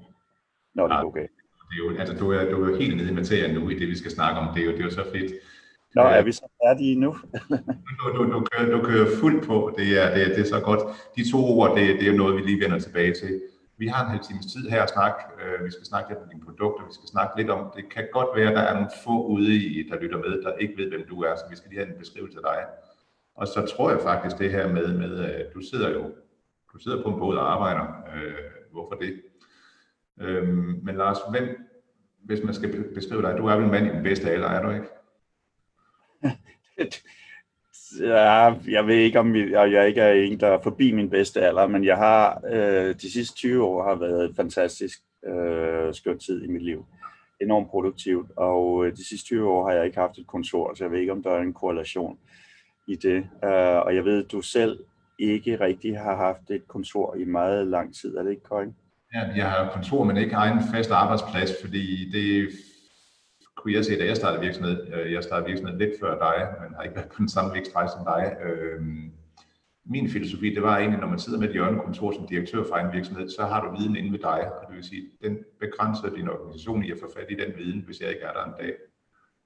når 0.75 0.87
det 0.87 0.97
går 1.01 1.11
galt. 1.11 1.37
Det 1.69 1.75
er 1.79 1.83
jo, 1.85 1.99
altså, 1.99 2.13
du, 2.21 2.31
er, 2.31 2.51
du 2.51 2.63
er 2.63 2.69
jo 2.69 2.75
helt 2.75 2.97
nede 2.97 3.09
i 3.09 3.13
materien 3.13 3.55
nu 3.55 3.69
i 3.69 3.79
det, 3.79 3.87
vi 3.87 3.97
skal 3.97 4.11
snakke 4.11 4.39
om. 4.39 4.47
Det 4.53 4.61
er 4.61 4.65
jo, 4.65 4.71
det 4.71 4.79
er 4.79 4.83
jo 4.83 4.89
så 5.01 5.05
fedt. 5.13 5.31
Nå, 5.95 6.01
er 6.01 6.21
vi 6.21 6.31
så 6.31 6.47
færdige 6.63 6.95
nu? 6.99 7.15
du, 7.99 8.05
du, 8.17 8.31
du, 8.33 8.39
kører, 8.51 8.71
du 8.77 8.81
kører 8.89 9.07
fuldt 9.21 9.47
på. 9.47 9.73
Det 9.77 9.87
er, 10.01 10.13
det, 10.13 10.21
er, 10.25 10.29
det 10.35 10.39
er 10.39 10.49
så 10.55 10.59
godt. 10.59 10.81
De 11.15 11.31
to 11.31 11.39
ord, 11.57 11.77
det, 11.77 11.99
det 11.99 12.07
er 12.07 12.17
noget, 12.21 12.35
vi 12.37 12.41
lige 12.41 12.63
vender 12.63 12.79
tilbage 12.79 13.13
til. 13.13 13.41
Vi 13.77 13.87
har 13.87 14.05
en 14.05 14.11
halv 14.11 14.23
times 14.23 14.45
tid 14.53 14.69
her 14.69 14.81
at 14.83 14.89
snakke. 14.89 15.19
Øh, 15.41 15.65
vi 15.65 15.71
skal 15.71 15.85
snakke 15.85 16.09
lidt 16.09 16.19
om 16.23 16.29
dine 16.29 16.45
produkter. 16.45 16.83
Vi 16.89 16.93
skal 16.93 17.07
snakke 17.07 17.33
lidt 17.37 17.49
om, 17.49 17.71
det 17.75 17.83
kan 17.93 18.05
godt 18.17 18.29
være, 18.37 18.49
at 18.49 18.55
der 18.57 18.65
er 18.69 18.73
nogle 18.73 18.91
få 19.03 19.15
ude 19.35 19.55
i, 19.55 19.89
der 19.89 20.01
lytter 20.01 20.17
med, 20.17 20.41
der 20.45 20.53
ikke 20.63 20.77
ved, 20.77 20.87
hvem 20.89 21.03
du 21.09 21.15
er. 21.27 21.35
Så 21.35 21.43
vi 21.49 21.55
skal 21.55 21.69
lige 21.69 21.81
have 21.81 21.93
en 21.93 21.99
beskrivelse 21.99 22.37
af 22.37 22.45
dig. 22.51 22.59
Og 23.35 23.47
så 23.47 23.59
tror 23.71 23.89
jeg 23.91 24.01
faktisk 24.01 24.37
det 24.37 24.51
her 24.51 24.67
med, 24.73 24.87
med 25.03 25.19
at 25.19 25.45
du 25.53 25.61
sidder 25.61 25.89
jo 25.97 26.03
du 26.77 26.81
sidder 26.81 27.03
på 27.03 27.09
en 27.09 27.19
båd 27.19 27.35
og 27.35 27.53
arbejder. 27.53 27.85
Øh, 28.15 28.33
hvorfor 28.71 28.95
det? 28.95 29.21
Øh, 30.21 30.47
men 30.83 30.95
Lars, 30.95 31.17
hvem, 31.31 31.67
hvis 32.23 32.43
man 32.43 32.53
skal 32.53 32.83
beskrive 32.93 33.21
dig, 33.21 33.37
du 33.37 33.45
er 33.45 33.55
vel 33.55 33.65
en 33.65 33.71
mand 33.71 33.87
i 33.87 33.89
den 33.89 34.03
bedste 34.03 34.31
alder, 34.31 34.47
er 34.47 34.61
du 34.61 34.69
ikke? 34.69 34.87
ja, 38.13 38.53
jeg 38.67 38.87
ved 38.87 38.95
ikke, 38.95 39.19
om 39.19 39.35
jeg, 39.35 39.71
jeg 39.71 39.87
ikke 39.87 40.01
er 40.01 40.13
en, 40.13 40.39
der 40.39 40.47
er 40.47 40.61
forbi 40.61 40.91
min 40.91 41.09
bedste 41.09 41.41
alder, 41.41 41.67
men 41.67 41.83
jeg 41.83 41.97
har 41.97 42.41
øh, 42.49 42.95
de 42.95 43.11
sidste 43.11 43.35
20 43.35 43.63
år 43.63 43.83
har 43.83 43.95
været 43.95 44.35
fantastisk 44.35 44.99
øh, 45.25 45.93
skøn 45.93 46.19
tid 46.19 46.43
i 46.43 46.47
mit 46.47 46.63
liv. 46.63 46.85
Enormt 47.41 47.69
produktivt, 47.69 48.31
og 48.35 48.85
øh, 48.85 48.91
de 48.97 49.07
sidste 49.07 49.25
20 49.25 49.49
år 49.49 49.67
har 49.67 49.75
jeg 49.75 49.85
ikke 49.85 49.97
haft 49.97 50.17
et 50.17 50.27
kontor, 50.27 50.73
så 50.73 50.83
jeg 50.83 50.91
ved 50.91 50.99
ikke, 50.99 51.11
om 51.11 51.23
der 51.23 51.31
er 51.31 51.41
en 51.41 51.53
korrelation 51.53 52.19
i 52.87 52.95
det. 52.95 53.17
Uh, 53.43 53.85
og 53.85 53.95
jeg 53.95 54.05
ved, 54.05 54.25
at 54.25 54.31
du 54.31 54.41
selv 54.41 54.79
ikke 55.19 55.59
rigtig 55.59 55.99
har 55.99 56.15
haft 56.15 56.51
et 56.51 56.67
kontor 56.67 57.15
i 57.15 57.25
meget 57.25 57.67
lang 57.67 57.95
tid, 57.95 58.17
er 58.17 58.23
det 58.23 58.31
ikke 58.31 58.43
korrekt? 58.43 58.71
Ja, 59.13 59.21
jeg 59.35 59.51
har 59.51 59.71
kontor, 59.73 60.03
men 60.03 60.17
ikke 60.17 60.35
egen 60.35 60.59
fast 60.73 60.91
arbejdsplads, 60.91 61.51
fordi 61.61 62.11
det 62.11 62.49
kunne 63.55 63.73
jeg 63.73 63.85
se, 63.85 63.99
da 63.99 64.05
jeg 64.05 64.17
startede 64.17 64.41
virksomhed, 64.41 64.93
øh, 64.93 65.13
jeg 65.13 65.23
startede 65.23 65.49
virksomhed 65.49 65.77
lidt 65.77 65.99
før 65.99 66.19
dig, 66.19 66.47
men 66.61 66.75
har 66.75 66.83
ikke 66.83 66.95
været 66.95 67.09
på 67.09 67.15
den 67.17 67.29
samme 67.29 67.53
vækstrejse 67.53 67.93
som 67.93 68.05
dig. 68.05 68.35
Øh, 68.45 68.81
min 69.85 70.09
filosofi, 70.09 70.53
det 70.55 70.63
var 70.63 70.77
egentlig, 70.77 70.99
når 70.99 71.07
man 71.07 71.19
sidder 71.19 71.39
med 71.39 71.47
et 71.47 71.53
hjørnekontor 71.53 72.11
som 72.11 72.27
direktør 72.27 72.63
for 72.63 72.75
en 72.75 72.93
virksomhed, 72.93 73.29
så 73.29 73.45
har 73.45 73.59
du 73.65 73.77
viden 73.77 73.95
inde 73.95 74.11
ved 74.11 74.19
dig, 74.19 74.39
og 74.53 74.67
det 74.67 74.75
vil 74.75 74.83
sige, 74.83 75.03
den 75.23 75.37
begrænser 75.59 76.09
din 76.09 76.29
organisation 76.29 76.83
i 76.83 76.91
at 76.91 76.97
få 77.01 77.07
fat 77.17 77.27
i 77.29 77.35
den 77.43 77.51
viden, 77.57 77.83
hvis 77.85 78.01
jeg 78.01 78.09
ikke 78.09 78.21
er 78.21 78.33
der 78.33 78.45
en 78.45 78.53
dag. 78.59 78.73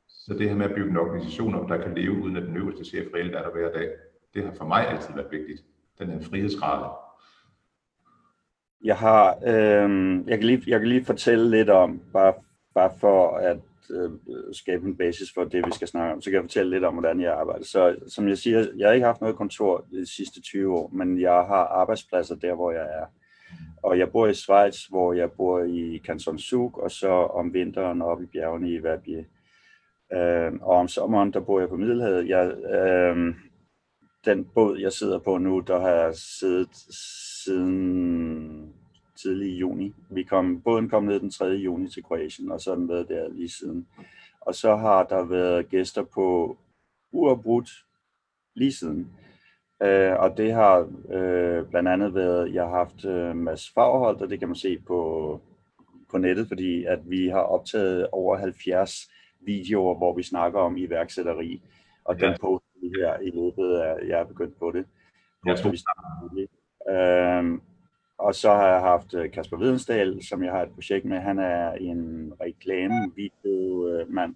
Så 0.07 0.33
det 0.33 0.50
her 0.50 0.56
med 0.56 0.65
at 0.65 0.75
bygge 0.75 0.89
en 0.89 0.97
organisation 0.97 1.56
op, 1.56 1.69
der 1.69 1.77
kan 1.77 1.95
leve 1.95 2.12
uden 2.24 2.38
at 2.38 2.44
den 2.44 2.57
øverste 2.57 2.85
chef 2.85 3.06
reelt 3.15 3.35
er 3.35 3.41
der 3.44 3.51
hver 3.51 3.71
dag, 3.71 3.89
det 4.33 4.44
har 4.44 4.54
for 4.57 4.66
mig 4.66 4.88
altid 4.88 5.13
været 5.13 5.31
vigtigt. 5.31 5.63
Den 6.00 6.10
her 6.10 6.22
frihedsgrad. 6.22 6.89
Jeg 8.83 8.98
har, 8.98 9.38
øh, 9.48 10.19
jeg, 10.28 10.38
kan 10.38 10.48
lige, 10.48 10.63
jeg 10.68 10.80
kan 10.80 10.89
lige 10.89 11.06
fortælle 11.06 11.50
lidt 11.50 11.69
om, 11.69 12.01
bare, 12.13 12.33
bare 12.75 12.92
for 13.00 13.38
at 13.38 13.60
øh, 13.89 14.12
skabe 14.54 14.88
en 14.88 14.98
basis 14.98 15.33
for 15.33 15.44
det, 15.44 15.66
vi 15.66 15.72
skal 15.72 15.88
snakke 15.88 16.13
om. 16.13 16.22
Så 16.22 16.30
kan 16.30 16.33
jeg 16.33 16.44
fortælle 16.44 16.72
lidt 16.72 16.83
om, 16.83 16.94
hvordan 16.94 17.22
jeg 17.22 17.33
arbejder. 17.33 17.66
Så 17.66 17.95
som 18.07 18.28
jeg 18.28 18.38
siger, 18.38 18.68
jeg 18.78 18.88
har 18.88 18.94
ikke 18.94 19.06
haft 19.06 19.22
noget 19.22 19.36
kontor 19.36 19.86
de 19.92 20.16
sidste 20.16 20.42
20 20.42 20.77
år, 20.77 20.89
men 20.94 21.22
jeg 21.22 21.31
har 21.34 21.66
arbejdspladser 21.66 22.36
der, 22.36 22.55
hvor 22.55 22.72
jeg 22.72 22.84
er. 22.84 23.05
Og 23.84 24.00
jeg 24.00 24.12
bor 24.12 24.27
i 24.27 24.34
Schweiz, 24.34 24.86
hvor 24.86 25.13
jeg 25.13 25.32
bor 25.32 25.60
i 25.60 26.01
Kanton 26.05 26.39
Zug, 26.39 26.79
og 26.84 26.91
så 26.91 27.10
om 27.10 27.53
vinteren 27.53 28.01
oppe 28.01 28.24
i 28.24 28.27
bjergene 28.27 28.70
i 28.70 28.84
Verbier. 28.84 29.24
Øh, 30.13 30.53
og 30.62 30.77
om 30.77 30.88
sommeren, 30.88 31.34
der 31.34 31.39
bor 31.39 31.60
jeg 31.60 31.70
på 31.70 31.75
Middelhavet. 31.75 32.29
Jeg, 32.29 32.51
øh, 32.51 33.36
den 34.25 34.46
båd, 34.46 34.80
jeg 34.80 34.92
sidder 34.92 35.20
på 35.20 35.38
nu, 35.38 35.60
der 35.60 35.80
har 35.80 35.90
jeg 35.90 36.16
siddet 36.16 36.75
siden 37.44 38.74
tidlig 39.16 39.54
i 39.54 39.58
juni. 39.58 39.94
Vi 40.10 40.24
kom, 40.24 40.62
båden 40.62 40.90
kom 40.90 41.04
ned 41.04 41.20
den 41.20 41.32
3. 41.32 41.46
juni 41.46 41.90
til 41.90 42.04
Kroatien, 42.04 42.51
og 42.51 42.62
så 42.62 42.70
har 42.70 42.75
den 42.75 42.90
været 42.90 43.10
der 43.10 43.30
lige 43.30 43.50
siden. 43.50 43.88
Og 44.42 44.56
så 44.56 44.75
har 44.75 45.04
der 45.04 45.25
været 45.25 45.70
gæster 45.70 46.04
på 46.04 46.58
uafbrudt 47.12 47.70
lige 48.56 48.72
siden. 48.72 49.10
Øh, 49.84 50.13
og 50.20 50.38
det 50.38 50.54
har 50.54 50.90
øh, 51.12 51.66
blandt 51.70 51.90
andet 51.90 52.16
været, 52.16 52.54
jeg 52.54 52.63
har 52.63 52.72
haft 52.72 53.06
øh, 53.06 53.36
Mads 53.36 53.70
Faghold, 53.70 54.22
og 54.22 54.30
det 54.30 54.40
kan 54.40 54.48
man 54.48 54.56
se 54.56 54.80
på, 54.80 55.42
på 56.12 56.18
nettet, 56.18 56.48
fordi 56.48 56.84
at 56.86 57.00
vi 57.10 57.28
har 57.28 57.42
optaget 57.42 58.08
over 58.12 58.38
70 58.38 59.12
videoer, 59.46 59.98
hvor 59.98 60.16
vi 60.16 60.24
snakker 60.24 60.60
om 60.60 60.78
iværksætteri. 60.78 61.62
Og 62.06 62.20
ja. 62.20 62.28
den 62.28 62.38
poster 62.42 62.71
vi 62.81 62.91
her 63.00 63.19
i 63.19 63.29
løbet 63.29 63.75
af, 63.79 64.07
jeg 64.07 64.19
er 64.19 64.25
begyndt 64.25 64.59
på 64.59 64.71
det. 64.71 64.85
Jeg 65.45 65.57
tror, 65.57 65.69
vi 65.69 65.77
øh, 66.89 67.59
og 68.17 68.35
så 68.35 68.50
har 68.50 68.67
jeg 68.67 68.81
haft 68.81 69.13
øh, 69.13 69.31
Kasper 69.31 69.57
Vidensdal, 69.57 70.23
som 70.23 70.43
jeg 70.43 70.51
har 70.51 70.61
et 70.61 70.71
projekt 70.73 71.05
med. 71.05 71.19
Han 71.19 71.39
er 71.39 71.71
en 71.71 72.33
reklame-videomand, 72.41 74.35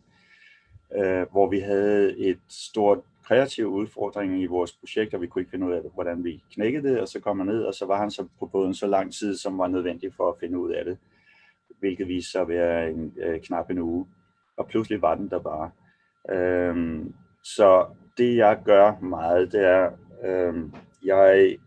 øh, 0.95 1.25
hvor 1.31 1.49
vi 1.49 1.59
havde 1.59 2.17
et 2.17 2.39
stort 2.49 2.99
kreativ 3.23 3.65
udfordring 3.65 4.41
i 4.41 4.45
vores 4.45 4.73
projekt, 4.73 5.13
og 5.13 5.21
vi 5.21 5.27
kunne 5.27 5.41
ikke 5.41 5.51
finde 5.51 5.67
ud 5.67 5.73
af, 5.73 5.81
hvordan 5.93 6.23
vi 6.23 6.43
knækkede 6.53 6.89
det, 6.89 6.99
og 6.99 7.07
så 7.07 7.19
kom 7.19 7.39
han 7.39 7.47
ned, 7.47 7.63
og 7.63 7.73
så 7.73 7.85
var 7.85 7.97
han 7.99 8.11
så 8.11 8.27
på 8.39 8.45
båden 8.45 8.73
så 8.73 8.87
lang 8.87 9.13
tid, 9.13 9.37
som 9.37 9.57
var 9.57 9.67
nødvendigt 9.67 10.15
for 10.15 10.29
at 10.29 10.39
finde 10.39 10.59
ud 10.59 10.71
af 10.71 10.85
det, 10.85 10.97
hvilket 11.79 12.07
viste 12.07 12.31
sig 12.31 12.41
at 12.41 12.47
være 12.47 12.91
en, 12.91 13.13
øh, 13.17 13.41
knap 13.41 13.69
en 13.69 13.79
uge, 13.79 14.07
og 14.57 14.67
pludselig 14.67 15.01
var 15.01 15.15
den 15.15 15.29
der 15.29 15.39
bare. 15.39 15.71
Øhm, 16.29 17.13
så 17.43 17.85
det 18.17 18.36
jeg 18.36 18.62
gør 18.65 19.00
meget, 19.00 19.51
det 19.51 19.65
er, 19.65 19.91
øh, 20.24 20.63
jeg 21.05 21.57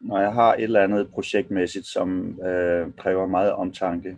når 0.00 0.20
jeg 0.20 0.32
har 0.32 0.54
et 0.54 0.62
eller 0.62 0.82
andet 0.82 1.10
projektmæssigt, 1.10 1.86
som 1.86 2.40
øh, 2.40 2.92
kræver 2.98 3.26
meget 3.26 3.52
omtanke, 3.52 4.16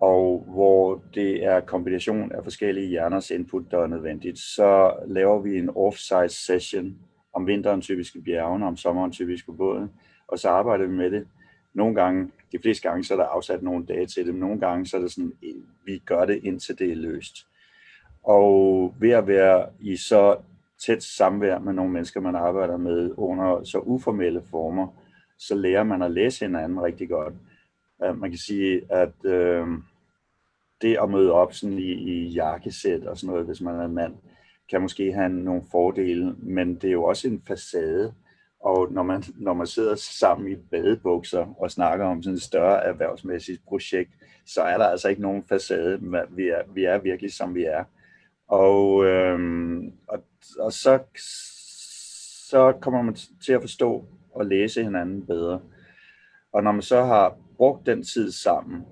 og 0.00 0.44
hvor 0.48 1.02
det 1.14 1.44
er 1.44 1.60
kombination 1.60 2.32
af 2.32 2.44
forskellige 2.44 2.88
hjerners 2.88 3.30
input, 3.30 3.70
der 3.70 3.78
er 3.78 3.86
nødvendigt, 3.86 4.38
så 4.38 4.94
laver 5.06 5.40
vi 5.40 5.58
en 5.58 5.70
off-site 5.70 6.28
session 6.28 6.98
om 7.32 7.46
vinteren 7.46 7.80
typisk 7.80 8.16
i 8.16 8.20
bjergene, 8.20 8.66
om 8.66 8.76
sommeren 8.76 9.12
typisk 9.12 9.46
på 9.46 9.52
båden, 9.52 9.90
og 10.28 10.38
så 10.38 10.48
arbejder 10.48 10.86
vi 10.86 10.92
med 10.92 11.10
det. 11.10 11.28
Nogle 11.74 11.94
gange, 11.94 12.30
de 12.52 12.58
fleste 12.62 12.88
gange, 12.88 13.04
så 13.04 13.14
er 13.14 13.18
der 13.18 13.24
afsat 13.24 13.62
nogle 13.62 13.86
dage 13.86 14.06
til 14.06 14.26
det, 14.26 14.34
men 14.34 14.40
nogle 14.40 14.60
gange, 14.60 14.86
så 14.86 14.96
er 14.96 15.00
det 15.00 15.12
sådan, 15.12 15.32
vi 15.84 15.98
gør 15.98 16.24
det 16.24 16.40
indtil 16.44 16.78
det 16.78 16.92
er 16.92 16.96
løst. 16.96 17.36
Og 18.22 18.94
ved 19.00 19.10
at 19.10 19.26
være 19.26 19.66
i 19.80 19.96
så 19.96 20.36
tæt 20.86 21.02
samvær 21.02 21.58
med 21.58 21.72
nogle 21.72 21.92
mennesker, 21.92 22.20
man 22.20 22.36
arbejder 22.36 22.76
med 22.76 23.10
under 23.16 23.64
så 23.64 23.78
uformelle 23.78 24.42
former, 24.50 24.88
så 25.38 25.54
lærer 25.54 25.82
man 25.82 26.02
at 26.02 26.10
læse 26.10 26.44
hinanden 26.44 26.82
rigtig 26.82 27.08
godt. 27.08 27.34
Øh, 28.04 28.18
man 28.18 28.30
kan 28.30 28.38
sige, 28.38 28.82
at 28.90 29.24
øh, 29.24 29.66
det 30.82 30.96
at 31.02 31.10
møde 31.10 31.32
op 31.32 31.52
sådan 31.52 31.78
i, 31.78 31.92
i 31.92 32.28
jakkesæt 32.28 33.04
og 33.04 33.18
sådan 33.18 33.32
noget, 33.32 33.46
hvis 33.46 33.60
man 33.60 33.74
er 33.74 33.84
en 33.84 33.94
mand, 33.94 34.14
kan 34.70 34.80
måske 34.80 35.12
have 35.12 35.28
nogle 35.28 35.62
fordele, 35.70 36.34
men 36.38 36.74
det 36.74 36.88
er 36.88 36.92
jo 36.92 37.04
også 37.04 37.28
en 37.28 37.42
facade. 37.46 38.14
Og 38.60 38.92
når 38.92 39.02
man, 39.02 39.22
når 39.36 39.54
man 39.54 39.66
sidder 39.66 39.94
sammen 39.94 40.52
i 40.52 40.56
badebukser 40.56 41.54
og 41.58 41.70
snakker 41.70 42.06
om 42.06 42.22
sådan 42.22 42.36
et 42.36 42.42
større 42.42 42.84
erhvervsmæssigt 42.84 43.64
projekt, 43.64 44.10
så 44.46 44.62
er 44.62 44.78
der 44.78 44.84
altså 44.84 45.08
ikke 45.08 45.22
nogen 45.22 45.44
facade. 45.48 45.98
Vi 46.30 46.48
er, 46.48 46.62
vi 46.74 46.84
er 46.84 46.98
virkelig, 46.98 47.32
som 47.32 47.54
vi 47.54 47.64
er. 47.64 47.84
Og, 48.48 49.04
øhm, 49.04 49.92
og, 50.08 50.24
og 50.58 50.72
så, 50.72 50.98
så 52.50 52.72
kommer 52.80 53.02
man 53.02 53.16
til 53.44 53.52
at 53.52 53.60
forstå 53.60 54.04
og 54.32 54.46
læse 54.46 54.82
hinanden 54.82 55.26
bedre. 55.26 55.60
Og 56.52 56.62
når 56.62 56.72
man 56.72 56.82
så 56.82 57.04
har 57.04 57.36
brugt 57.56 57.86
den 57.86 58.02
tid 58.02 58.30
sammen 58.32 58.84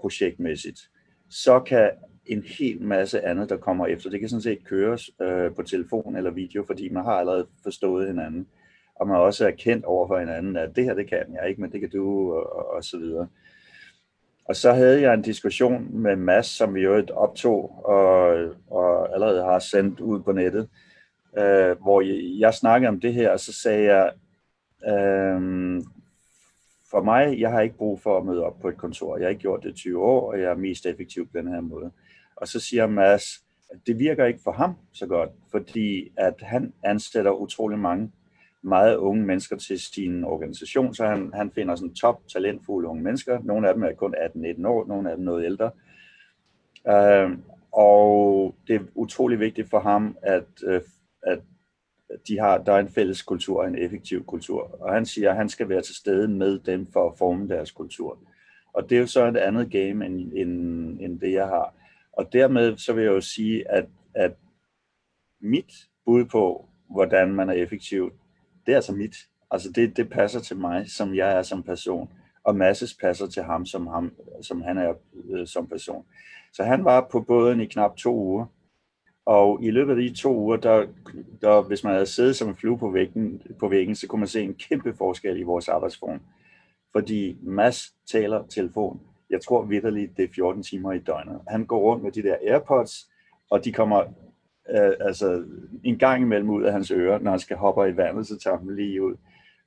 projektmæssigt, 0.00 0.90
så 1.28 1.60
kan 1.60 1.90
en 2.26 2.42
hel 2.42 2.82
masse 2.82 3.24
andet, 3.24 3.48
der 3.48 3.56
kommer 3.56 3.86
efter. 3.86 4.10
Det 4.10 4.20
kan 4.20 4.28
sådan 4.28 4.42
set 4.42 4.64
køres 4.64 5.10
øh, 5.22 5.54
på 5.54 5.62
telefon 5.62 6.16
eller 6.16 6.30
video, 6.30 6.64
fordi 6.66 6.88
man 6.88 7.04
har 7.04 7.12
allerede 7.12 7.46
forstået 7.62 8.06
hinanden, 8.06 8.46
og 8.94 9.08
man 9.08 9.16
også 9.16 9.46
er 9.46 9.50
kendt 9.50 9.84
over 9.84 10.06
for 10.06 10.18
hinanden, 10.18 10.56
at 10.56 10.76
det 10.76 10.84
her, 10.84 10.94
det 10.94 11.08
kan 11.08 11.24
jeg 11.34 11.48
ikke, 11.48 11.60
men 11.60 11.72
det 11.72 11.80
kan 11.80 11.90
du, 11.90 12.32
og, 12.32 12.74
og 12.74 12.84
så 12.84 12.98
videre. 12.98 13.28
Og 14.52 14.56
så 14.56 14.72
havde 14.72 15.00
jeg 15.00 15.14
en 15.14 15.22
diskussion 15.22 16.02
med 16.02 16.16
Mads, 16.16 16.46
som 16.46 16.74
vi 16.74 16.80
jo 16.80 17.06
optog, 17.14 17.84
og, 17.84 18.26
og 18.70 19.14
allerede 19.14 19.44
har 19.44 19.58
sendt 19.58 20.00
ud 20.00 20.22
på 20.22 20.32
nettet, 20.32 20.68
øh, 21.38 21.76
hvor 21.80 22.00
jeg, 22.00 22.38
jeg 22.38 22.54
snakkede 22.54 22.88
om 22.88 23.00
det 23.00 23.14
her, 23.14 23.30
og 23.30 23.40
så 23.40 23.52
sagde 23.52 23.84
jeg, 23.84 24.12
øh, 24.86 25.40
for 26.90 27.02
mig, 27.02 27.40
jeg 27.40 27.50
har 27.50 27.60
ikke 27.60 27.76
brug 27.76 28.00
for 28.00 28.18
at 28.18 28.26
møde 28.26 28.44
op 28.44 28.60
på 28.60 28.68
et 28.68 28.76
kontor. 28.76 29.16
Jeg 29.16 29.24
har 29.24 29.30
ikke 29.30 29.40
gjort 29.40 29.62
det 29.62 29.70
i 29.70 29.74
20 29.74 30.02
år, 30.02 30.32
og 30.32 30.40
jeg 30.40 30.50
er 30.50 30.54
mest 30.54 30.86
effektiv 30.86 31.26
på 31.26 31.38
den 31.38 31.48
her 31.48 31.60
måde. 31.60 31.90
Og 32.36 32.48
så 32.48 32.60
siger 32.60 32.86
Mads, 32.86 33.24
at 33.70 33.78
det 33.86 33.98
virker 33.98 34.24
ikke 34.24 34.40
for 34.44 34.52
ham 34.52 34.74
så 34.92 35.06
godt, 35.06 35.30
fordi 35.50 36.12
at 36.16 36.34
han 36.40 36.72
ansætter 36.84 37.30
utrolig 37.30 37.78
mange 37.78 38.12
meget 38.62 38.96
unge 38.96 39.26
mennesker 39.26 39.56
til 39.56 39.80
sin 39.80 40.24
organisation, 40.24 40.94
så 40.94 41.06
han, 41.06 41.30
han 41.34 41.50
finder 41.50 41.76
sådan 41.76 41.94
top 41.94 42.28
talentfulde 42.32 42.88
unge 42.88 43.02
mennesker. 43.02 43.38
Nogle 43.42 43.68
af 43.68 43.74
dem 43.74 43.82
er 43.82 43.92
kun 43.92 44.14
18-19 44.14 44.66
år, 44.66 44.86
nogle 44.86 45.10
af 45.10 45.16
dem 45.16 45.24
noget 45.24 45.44
ældre. 45.44 45.70
Uh, 46.84 47.38
og 47.72 48.54
det 48.66 48.76
er 48.76 48.80
utrolig 48.94 49.40
vigtigt 49.40 49.70
for 49.70 49.80
ham, 49.80 50.16
at, 50.22 50.44
uh, 50.66 50.80
at 51.22 51.38
de 52.28 52.38
har, 52.38 52.58
der 52.58 52.72
er 52.72 52.78
en 52.78 52.88
fælles 52.88 53.22
kultur, 53.22 53.64
en 53.64 53.78
effektiv 53.78 54.24
kultur. 54.24 54.78
Og 54.80 54.94
han 54.94 55.06
siger, 55.06 55.30
at 55.30 55.36
han 55.36 55.48
skal 55.48 55.68
være 55.68 55.82
til 55.82 55.94
stede 55.94 56.28
med 56.28 56.58
dem 56.58 56.86
for 56.92 57.10
at 57.10 57.18
forme 57.18 57.48
deres 57.48 57.70
kultur. 57.70 58.18
Og 58.72 58.90
det 58.90 58.96
er 58.96 59.00
jo 59.00 59.06
så 59.06 59.26
et 59.26 59.36
andet 59.36 59.70
game, 59.70 60.06
end, 60.06 60.32
end, 60.32 61.00
end 61.00 61.20
det 61.20 61.32
jeg 61.32 61.46
har. 61.46 61.74
Og 62.12 62.32
dermed 62.32 62.76
så 62.76 62.92
vil 62.92 63.04
jeg 63.04 63.12
jo 63.12 63.20
sige, 63.20 63.70
at, 63.70 63.86
at 64.14 64.32
mit 65.40 65.72
bud 66.04 66.24
på, 66.24 66.68
hvordan 66.90 67.32
man 67.32 67.48
er 67.48 67.52
effektiv, 67.52 68.12
det 68.66 68.72
er 68.72 68.76
altså 68.76 68.92
mit. 68.92 69.16
Altså 69.50 69.72
det, 69.72 69.96
det 69.96 70.10
passer 70.10 70.40
til 70.40 70.56
mig, 70.56 70.90
som 70.90 71.14
jeg 71.14 71.38
er 71.38 71.42
som 71.42 71.62
person. 71.62 72.12
Og 72.44 72.56
Masses 72.56 72.94
passer 72.94 73.26
til 73.26 73.42
ham, 73.42 73.66
som, 73.66 73.86
ham, 73.86 74.12
som 74.42 74.62
han 74.62 74.78
er 74.78 74.94
øh, 75.30 75.46
som 75.46 75.66
person. 75.66 76.04
Så 76.52 76.64
han 76.64 76.84
var 76.84 77.08
på 77.12 77.20
båden 77.20 77.60
i 77.60 77.66
knap 77.66 77.96
to 77.96 78.14
uger. 78.14 78.46
Og 79.26 79.62
i 79.62 79.70
løbet 79.70 79.92
af 79.92 79.96
de 79.96 80.14
to 80.14 80.36
uger, 80.36 80.56
der, 80.56 80.86
der, 81.40 81.62
hvis 81.62 81.84
man 81.84 81.92
havde 81.92 82.06
siddet 82.06 82.36
som 82.36 82.48
en 82.48 82.56
flue 82.56 82.78
på 82.78 82.90
væggen, 82.90 83.42
på 83.60 83.68
væggen, 83.68 83.94
så 83.94 84.06
kunne 84.06 84.20
man 84.20 84.28
se 84.28 84.42
en 84.42 84.54
kæmpe 84.54 84.94
forskel 84.94 85.38
i 85.38 85.42
vores 85.42 85.68
arbejdsform. 85.68 86.20
Fordi 86.92 87.36
Mads 87.42 87.94
taler 88.12 88.46
telefon. 88.46 89.00
Jeg 89.30 89.40
tror 89.40 89.62
vidderligt, 89.62 90.16
det 90.16 90.24
er 90.24 90.32
14 90.34 90.62
timer 90.62 90.92
i 90.92 90.98
døgnet. 90.98 91.40
Han 91.48 91.66
går 91.66 91.80
rundt 91.80 92.04
med 92.04 92.12
de 92.12 92.22
der 92.22 92.36
AirPods, 92.46 93.10
og 93.50 93.64
de 93.64 93.72
kommer 93.72 94.04
øh, 94.70 94.92
altså 95.00 95.44
en 95.84 95.98
gang 95.98 96.22
imellem 96.22 96.50
ud 96.50 96.62
af 96.62 96.72
hans 96.72 96.90
ører, 96.90 97.18
når 97.18 97.30
han 97.30 97.40
skal 97.40 97.56
hoppe 97.56 97.88
i 97.88 97.96
vandet, 97.96 98.26
så 98.26 98.38
tager 98.38 98.58
han 98.58 98.76
lige 98.76 99.02
ud. 99.02 99.14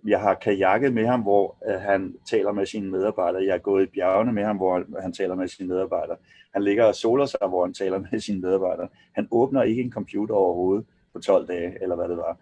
Jeg 0.07 0.19
har 0.19 0.33
kajakket 0.33 0.93
med 0.93 1.05
ham, 1.05 1.21
hvor 1.21 1.57
øh, 1.69 1.81
han 1.81 2.15
taler 2.29 2.51
med 2.51 2.65
sine 2.65 2.91
medarbejdere. 2.91 3.45
Jeg 3.45 3.53
er 3.53 3.57
gået 3.57 3.83
i 3.83 3.91
bjergene 3.93 4.33
med 4.33 4.43
ham, 4.43 4.57
hvor 4.57 5.01
han 5.01 5.13
taler 5.13 5.35
med 5.35 5.47
sine 5.47 5.69
medarbejdere. 5.69 6.17
Han 6.53 6.63
ligger 6.63 6.85
og 6.85 6.95
soler 6.95 7.25
sig, 7.25 7.39
hvor 7.49 7.65
han 7.65 7.73
taler 7.73 7.99
med 8.11 8.19
sine 8.19 8.41
medarbejdere. 8.41 8.87
Han 9.15 9.27
åbner 9.31 9.63
ikke 9.63 9.81
en 9.81 9.91
computer 9.91 10.35
overhovedet 10.35 10.85
på 11.13 11.19
12 11.19 11.47
dage, 11.47 11.77
eller 11.81 11.95
hvad 11.95 12.09
det 12.09 12.17
var. 12.17 12.37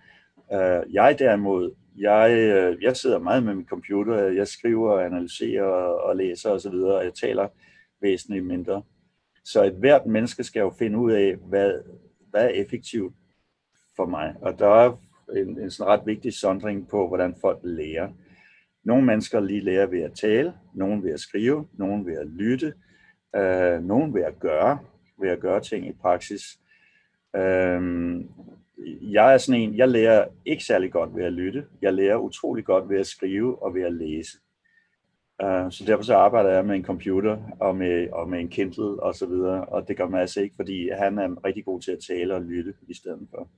Øh, 0.54 0.94
jeg 0.94 1.20
derimod, 1.20 1.72
jeg, 1.98 2.32
øh, 2.32 2.84
jeg 2.84 2.98
sidder 2.98 3.20
meget 3.20 3.44
med 3.44 3.56
min 3.56 3.66
computer. 3.66 4.16
Jeg 4.16 4.48
skriver, 4.48 5.00
analyserer 5.00 5.66
og 6.08 6.16
læser 6.16 6.50
osv., 6.50 6.74
og, 6.74 6.96
og 6.96 7.04
jeg 7.04 7.14
taler 7.14 7.48
væsentligt 8.02 8.46
mindre. 8.46 8.82
Så 9.46 9.64
et 9.64 9.74
hvert 9.74 10.06
menneske 10.06 10.44
skal 10.44 10.60
jo 10.60 10.70
finde 10.80 10.98
ud 10.98 11.12
af, 11.12 11.36
hvad, 11.36 11.74
hvad 12.34 12.46
er 12.46 12.50
effektivt 12.50 13.14
for 13.96 14.06
mig. 14.06 14.36
Og 14.42 14.60
der 14.60 14.68
er 14.68 14.98
en, 15.36 15.60
en 15.60 15.72
sådan 15.72 15.94
ret 15.94 16.06
vigtig 16.06 16.34
sondring 16.34 16.88
på, 16.88 17.08
hvordan 17.08 17.36
folk 17.42 17.60
lærer. 17.64 18.10
Nogle 18.84 19.06
mennesker 19.06 19.40
lige 19.40 19.62
lærer 19.62 19.86
ved 19.86 20.02
at 20.02 20.14
tale, 20.14 20.54
nogle 20.74 21.04
ved 21.04 21.14
at 21.14 21.20
skrive, 21.20 21.68
nogle 21.74 22.06
ved 22.06 22.18
at 22.18 22.28
lytte, 22.28 22.74
øh, 23.36 23.84
nogle 23.84 24.14
ved 24.14 24.24
at 24.24 24.40
gøre, 24.40 24.80
ved 25.20 25.30
at 25.30 25.40
gøre 25.40 25.60
ting 25.62 25.88
i 25.88 25.94
praksis. 25.94 26.60
Øh, 27.36 27.82
jeg 29.02 29.34
er 29.34 29.38
sådan 29.38 29.62
en, 29.62 29.78
jeg 29.78 29.90
lærer 29.90 30.28
ikke 30.46 30.64
særlig 30.64 30.92
godt 30.92 31.16
ved 31.16 31.24
at 31.24 31.34
lytte. 31.34 31.66
Jeg 31.82 31.94
lærer 31.94 32.18
utrolig 32.18 32.66
godt 32.66 32.90
ved 32.90 33.00
at 33.00 33.08
skrive 33.08 33.64
og 33.64 33.76
ved 33.76 33.82
at 33.82 33.94
læse. 33.94 34.38
Uh, 35.44 35.72
så 35.72 35.84
derfor 35.88 36.04
så 36.04 36.16
arbejder 36.16 36.50
jeg 36.50 36.66
med 36.66 36.76
en 36.76 36.86
computer 36.86 37.38
og 37.60 37.76
med, 37.76 38.10
og 38.12 38.30
med 38.30 38.40
en 38.40 38.50
Kindle 38.50 39.04
og 39.04 39.16
så 39.16 39.26
videre, 39.26 39.66
og 39.66 39.88
det 39.88 39.98
gør 39.98 40.08
Mads 40.08 40.22
altså 40.22 40.42
ikke, 40.42 40.56
fordi 40.56 40.90
han 40.90 41.18
er 41.20 41.46
rigtig 41.46 41.66
god 41.66 41.82
til 41.82 41.92
at 41.92 42.00
tale 42.08 42.36
og 42.36 42.42
lytte 42.42 42.74
i 42.88 42.94
stedet 42.94 43.28
for. 43.30 43.50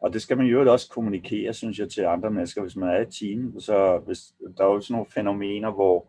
Og 0.00 0.12
det 0.12 0.22
skal 0.22 0.36
man 0.36 0.46
jo 0.46 0.72
også 0.72 0.90
kommunikere, 0.90 1.52
synes 1.52 1.78
jeg, 1.78 1.88
til 1.88 2.02
andre 2.02 2.30
mennesker, 2.30 2.62
hvis 2.62 2.76
man 2.76 2.88
er 2.88 3.00
et 3.00 3.14
team. 3.20 3.60
Så 3.60 3.98
hvis, 3.98 4.18
der 4.56 4.64
er 4.64 4.68
jo 4.68 4.80
sådan 4.80 4.94
nogle 4.94 5.10
fænomener, 5.14 5.70
hvor 5.70 6.06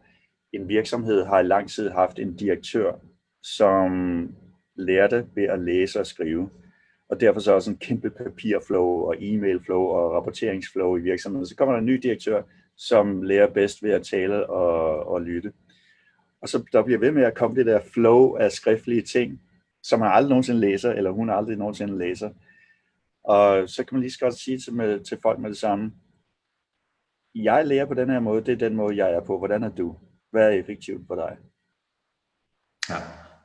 en 0.54 0.70
virksomhed 0.70 1.26
har 1.26 1.40
i 1.40 1.44
lang 1.44 1.70
tid 1.70 1.90
haft 1.90 2.20
en 2.20 2.36
direktør, 2.36 2.94
som 3.44 3.92
lærte 4.76 5.26
ved 5.36 5.44
at 5.44 5.60
læse 5.60 6.00
og 6.00 6.08
skrive. 6.08 6.50
Og 7.10 7.22
derfor 7.22 7.40
så 7.40 7.54
også 7.54 7.72
en 7.72 7.78
kæmpe 7.78 8.10
papirflow 8.10 8.86
og 8.86 9.16
e-mailflow 9.16 9.74
og 9.74 10.12
rapporteringsflow 10.12 10.98
i 10.98 11.02
virksomheden. 11.02 11.46
Så 11.46 11.56
kommer 11.56 11.74
der 11.74 11.80
en 11.80 11.86
ny 11.86 12.00
direktør, 12.04 12.44
som 12.78 13.22
lærer 13.22 13.54
bedst 13.54 13.84
ved 13.84 13.92
at 13.92 14.06
tale 14.06 14.50
og, 14.50 15.08
og 15.08 15.22
lytte. 15.22 15.54
Og 16.42 16.50
så 16.50 16.64
der 16.72 16.84
bliver 16.84 17.00
ved 17.00 17.12
med 17.12 17.24
at 17.24 17.36
komme 17.36 17.56
det 17.56 17.66
der 17.66 17.82
flow 17.94 18.36
af 18.36 18.52
skriftlige 18.52 19.02
ting, 19.02 19.42
som 19.84 20.02
han 20.02 20.12
aldrig 20.12 20.30
nogensinde 20.30 20.60
læser, 20.60 20.92
eller 20.92 21.12
hun 21.12 21.30
aldrig 21.30 21.58
nogensinde 21.58 21.98
læser. 21.98 22.30
Og 23.24 23.70
så 23.70 23.84
kan 23.84 23.96
man 23.96 24.02
lige 24.02 24.12
så 24.12 24.20
godt 24.20 24.36
sige 24.36 24.60
til, 24.60 24.74
med, 24.74 25.00
til 25.00 25.18
folk 25.22 25.40
med 25.40 25.50
det 25.50 25.58
samme, 25.58 25.92
jeg 27.36 27.68
lærer 27.68 27.86
på 27.86 27.94
den 27.94 28.10
her 28.10 28.20
måde, 28.20 28.46
det 28.46 28.52
er 28.52 28.70
den 28.70 28.76
måde, 28.76 28.98
jeg 28.98 29.14
er 29.14 29.22
på. 29.22 29.38
Hvordan 29.38 29.64
er 29.64 29.70
du? 29.70 29.98
Hvad 30.32 30.48
er 30.48 30.60
effektivt 30.60 31.08
for 31.08 31.16
dig? 31.16 31.38
Ja, 32.90 32.96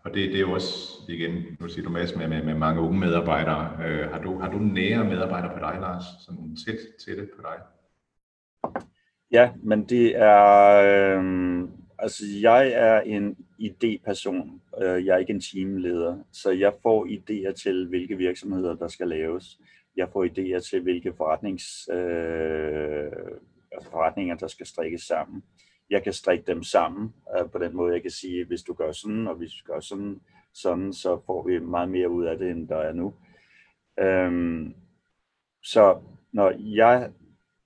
og 0.05 0.15
det, 0.15 0.31
det 0.31 0.37
er 0.37 0.41
jo 0.41 0.53
også, 0.53 1.01
igen, 1.09 1.43
nu 1.61 1.69
siger 1.69 1.85
du 1.85 1.91
masser 1.91 2.19
med, 2.19 2.29
med, 2.29 2.43
med 2.43 2.55
mange 2.55 2.81
unge 2.81 2.99
medarbejdere. 2.99 3.87
Øh, 3.87 4.11
har, 4.11 4.23
du, 4.23 4.39
har 4.39 4.51
du 4.51 4.59
nære 4.59 5.05
medarbejdere 5.05 5.53
på 5.53 5.59
dig, 5.59 5.79
Lars? 5.81 6.05
Sådan 6.21 6.57
tæt, 6.67 6.79
tætte 7.05 7.29
på 7.37 7.43
dig? 7.43 7.57
Ja, 9.33 9.53
men 9.63 9.85
det 9.85 10.17
er, 10.17 10.75
øh, 11.19 11.69
altså 11.99 12.25
jeg 12.43 12.73
er 12.73 13.01
en 13.01 13.37
idéperson. 13.61 14.61
Øh, 14.83 15.07
jeg 15.07 15.15
er 15.15 15.19
ikke 15.19 15.33
en 15.33 15.41
teamleder, 15.41 16.19
så 16.33 16.51
jeg 16.51 16.73
får 16.83 17.07
idéer 17.07 17.53
til, 17.53 17.89
hvilke 17.89 18.17
virksomheder, 18.17 18.75
der 18.75 18.89
skal 18.89 19.09
laves. 19.09 19.59
Jeg 19.97 20.09
får 20.13 20.25
idéer 20.25 20.61
til, 20.61 20.83
hvilke 20.83 21.13
forretnings, 21.17 21.89
øh, 21.93 23.13
altså 23.73 23.91
forretninger, 23.91 24.35
der 24.37 24.47
skal 24.47 24.67
strikkes 24.67 25.03
sammen. 25.03 25.43
Jeg 25.91 26.03
kan 26.03 26.13
strikke 26.13 26.45
dem 26.47 26.63
sammen 26.63 27.15
øh, 27.39 27.51
på 27.51 27.59
den 27.59 27.77
måde, 27.77 27.95
jeg 27.95 28.03
kan 28.03 28.11
sige, 28.11 28.45
hvis 28.45 28.63
du 28.63 28.73
gør 28.75 28.93
sådan, 28.93 29.27
og 29.29 29.35
hvis 29.35 29.53
du 29.53 29.73
gør 29.73 29.81
sådan, 29.81 30.21
sådan, 30.55 30.93
så 30.93 31.21
får 31.27 31.47
vi 31.47 31.59
meget 31.59 31.91
mere 31.91 32.11
ud 32.11 32.25
af 32.25 32.39
det, 32.39 32.51
end 32.51 32.69
der 32.69 32.77
er 32.77 32.93
nu. 32.93 33.15
Øh, 34.01 34.71
så 35.63 35.99
når 36.33 36.53
jeg 36.59 37.11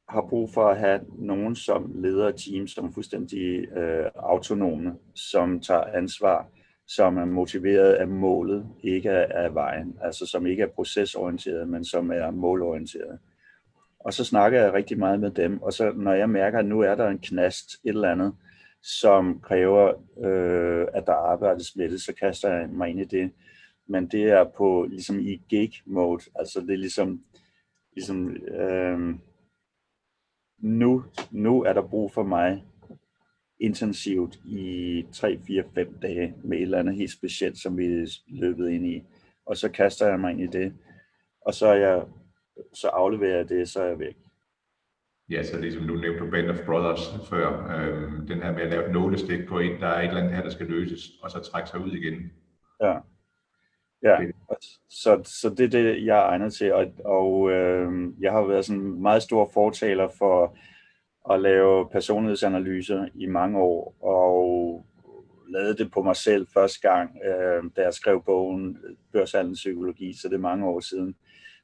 har 0.09 0.27
brug 0.29 0.51
for 0.55 0.69
at 0.69 0.79
have 0.79 1.01
nogen, 1.19 1.57
som 1.57 1.93
leder 1.95 2.31
team, 2.31 2.67
som 2.67 2.87
er 2.87 2.93
fuldstændig 2.93 3.77
øh, 3.77 4.11
autonome, 4.15 4.95
som 5.15 5.61
tager 5.61 5.85
ansvar, 5.85 6.49
som 6.87 7.17
er 7.17 7.25
motiveret 7.25 7.93
af 7.93 8.09
målet, 8.09 8.67
ikke 8.83 9.11
af, 9.11 9.45
af 9.45 9.55
vejen, 9.55 9.99
altså 10.03 10.27
som 10.27 10.47
ikke 10.47 10.63
er 10.63 10.67
procesorienteret, 10.75 11.69
men 11.69 11.85
som 11.85 12.11
er 12.11 12.31
målorienteret. 12.31 13.19
Og 14.01 14.13
så 14.13 14.25
snakker 14.25 14.61
jeg 14.61 14.73
rigtig 14.73 14.99
meget 14.99 15.21
med 15.21 15.31
dem, 15.31 15.63
og 15.63 15.73
så 15.73 15.93
når 15.93 16.13
jeg 16.13 16.31
mærker, 16.31 16.59
at 16.59 16.67
nu 16.67 16.81
er 16.81 16.95
der 16.95 17.09
en 17.09 17.19
knast, 17.19 17.71
et 17.85 17.89
eller 17.89 18.13
andet, 18.13 18.35
som 18.83 19.41
kræver, 19.41 19.93
øh, 20.25 20.87
at 20.95 21.07
der 21.07 21.13
arbejdes 21.13 21.77
med 21.77 21.89
det, 21.89 22.03
så 22.03 22.13
kaster 22.15 22.55
jeg 22.55 22.69
mig 22.69 22.91
ind 22.91 23.01
i 23.01 23.05
det. 23.05 23.31
Men 23.89 24.07
det 24.07 24.23
er 24.23 24.45
på 24.45 24.87
ligesom 24.91 25.21
i 25.21 25.43
gig 25.49 25.73
mode, 25.85 26.23
altså 26.35 26.61
det 26.61 26.71
er 26.71 26.77
ligesom, 26.77 27.21
ligesom 27.93 28.37
øh, 28.37 29.15
nu, 30.59 31.05
nu 31.31 31.63
er 31.63 31.73
der 31.73 31.83
brug 31.83 32.13
for 32.13 32.23
mig 32.23 32.65
intensivt 33.61 34.39
i 34.45 35.05
3, 35.13 35.39
4, 35.47 35.65
5 35.75 35.99
dage 36.03 36.35
med 36.45 36.59
et 36.59 36.63
eller 36.63 36.79
andet 36.79 36.95
helt 36.95 37.13
specielt, 37.13 37.59
som 37.59 37.79
vi 37.79 38.07
løbet 38.29 38.71
ind 38.71 38.87
i. 38.87 39.03
Og 39.47 39.57
så 39.57 39.71
kaster 39.71 40.07
jeg 40.09 40.21
mig 40.21 40.31
ind 40.31 40.41
i 40.41 40.47
det, 40.47 40.75
og 41.41 41.55
så, 41.55 41.67
er 41.67 41.75
jeg, 41.75 42.03
så 42.75 42.89
afleverer 42.89 43.37
jeg 43.37 43.49
det, 43.49 43.69
så 43.69 43.83
er 43.83 43.87
jeg 43.87 43.99
væk. 43.99 44.17
Ja, 45.31 45.43
så 45.43 45.61
ligesom 45.61 45.83
nu 45.83 45.95
nævnte 45.95 46.21
du 46.21 46.31
Band 46.31 46.51
of 46.51 46.59
Brothers 46.67 47.29
før, 47.29 47.77
øh, 47.77 48.29
den 48.29 48.43
her 48.43 48.53
med 48.53 48.63
at 48.63 48.71
lave 48.71 48.87
et 48.87 48.93
nålestik 48.93 49.49
på 49.49 49.59
en, 49.59 49.81
der 49.81 49.87
er 49.87 50.01
et 50.01 50.09
eller 50.09 50.21
andet 50.21 50.35
her, 50.35 50.43
der 50.43 50.51
skal 50.51 50.67
løses, 50.67 51.11
og 51.23 51.31
så 51.31 51.41
trække 51.41 51.69
sig 51.69 51.81
ud 51.81 51.93
igen. 51.93 52.31
Ja, 52.83 52.99
ja. 54.11 54.31
Så, 54.89 55.21
så 55.25 55.55
det 55.59 55.65
er 55.65 55.69
det, 55.69 56.05
jeg 56.05 56.19
er 56.19 56.23
egnet 56.23 56.55
til, 56.55 56.73
og, 56.73 56.87
og 57.05 57.51
øh, 57.51 58.13
jeg 58.21 58.33
har 58.33 58.43
været 58.43 58.65
sådan 58.65 58.83
en 58.83 59.03
meget 59.03 59.23
stor 59.23 59.51
fortaler 59.55 60.09
for 60.19 60.57
at 61.35 61.41
lave 61.41 61.89
personlighedsanalyser 61.91 63.09
i 63.15 63.27
mange 63.27 63.59
år, 63.59 63.97
og 64.01 64.87
lavede 65.49 65.77
det 65.77 65.93
på 65.93 66.03
mig 66.03 66.17
selv 66.17 66.47
første 66.55 66.89
gang, 66.89 67.19
øh, 67.25 67.65
da 67.77 67.83
jeg 67.83 67.95
skrev 67.95 68.23
bogen 68.25 68.79
Børshandels 69.13 69.59
Psykologi, 69.59 70.13
så 70.13 70.29
det 70.29 70.35
er 70.35 70.39
mange 70.39 70.67
år 70.67 70.81
siden. 70.81 71.17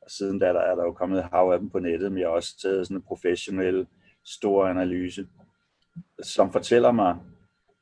Og 0.02 0.10
siden 0.10 0.38
da 0.38 0.46
der 0.46 0.60
er 0.60 0.74
der 0.74 0.84
jo 0.84 0.92
kommet 0.92 1.24
hav 1.32 1.50
af 1.52 1.58
dem 1.58 1.70
på 1.70 1.78
nettet, 1.78 2.12
men 2.12 2.20
jeg 2.20 2.28
har 2.28 2.34
også 2.34 2.60
taget 2.62 2.86
sådan 2.86 2.96
en 2.96 3.02
professionel 3.02 3.86
stor 4.24 4.66
analyse, 4.66 5.26
som 6.22 6.52
fortæller 6.52 6.92
mig, 6.92 7.16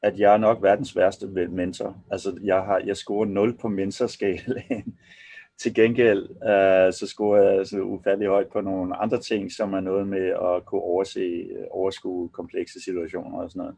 at 0.02 0.18
jeg 0.18 0.34
er 0.34 0.38
nok 0.38 0.62
verdens 0.62 0.96
værste 0.96 1.26
mentor. 1.26 1.96
Altså, 2.10 2.38
jeg, 2.42 2.62
har, 2.62 2.78
jeg 2.78 2.96
scorer 2.96 3.26
0 3.26 3.56
på 3.58 3.68
mentorskalaen. 3.68 4.98
Til 5.62 5.74
gengæld, 5.74 6.22
uh, 6.30 6.92
så 6.92 7.06
scorer 7.06 7.42
jeg 7.42 7.66
så 7.66 7.80
ufattelig 7.80 8.28
højt 8.28 8.48
på 8.48 8.60
nogle 8.60 8.96
andre 8.96 9.20
ting, 9.20 9.52
som 9.52 9.72
er 9.72 9.80
noget 9.80 10.08
med 10.08 10.26
at 10.26 10.64
kunne 10.66 10.80
overse, 10.80 11.48
overskue 11.70 12.28
komplekse 12.28 12.80
situationer 12.84 13.38
og 13.38 13.50
sådan 13.50 13.60
noget. 13.60 13.76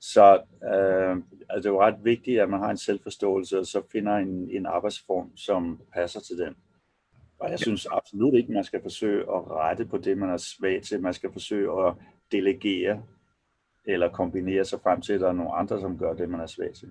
Så 0.00 0.34
uh, 0.62 1.22
altså, 1.50 1.56
det 1.56 1.66
er 1.66 1.70
jo 1.70 1.82
ret 1.82 2.04
vigtigt, 2.04 2.40
at 2.40 2.50
man 2.50 2.60
har 2.60 2.70
en 2.70 2.76
selvforståelse, 2.76 3.58
og 3.58 3.66
så 3.66 3.82
finder 3.92 4.16
en, 4.16 4.50
en 4.50 4.66
arbejdsform, 4.66 5.36
som 5.36 5.80
passer 5.94 6.20
til 6.20 6.38
den. 6.38 6.54
Og 7.40 7.50
jeg 7.50 7.58
synes 7.58 7.86
absolut 7.90 8.34
ikke, 8.34 8.52
man 8.52 8.64
skal 8.64 8.82
forsøge 8.82 9.20
at 9.20 9.50
rette 9.50 9.84
på 9.84 9.98
det, 9.98 10.18
man 10.18 10.30
er 10.30 10.36
svag 10.36 10.82
til. 10.82 11.02
Man 11.02 11.14
skal 11.14 11.32
forsøge 11.32 11.86
at 11.86 11.94
delegere 12.32 13.02
eller 13.84 14.08
kombinere 14.08 14.64
sig 14.64 14.80
frem 14.82 15.00
til, 15.00 15.12
at 15.12 15.20
der 15.20 15.28
er 15.28 15.32
nogle 15.32 15.54
andre, 15.54 15.80
som 15.80 15.98
gør 15.98 16.12
det, 16.12 16.28
man 16.28 16.40
er 16.40 16.46
svag 16.46 16.74
til. 16.74 16.88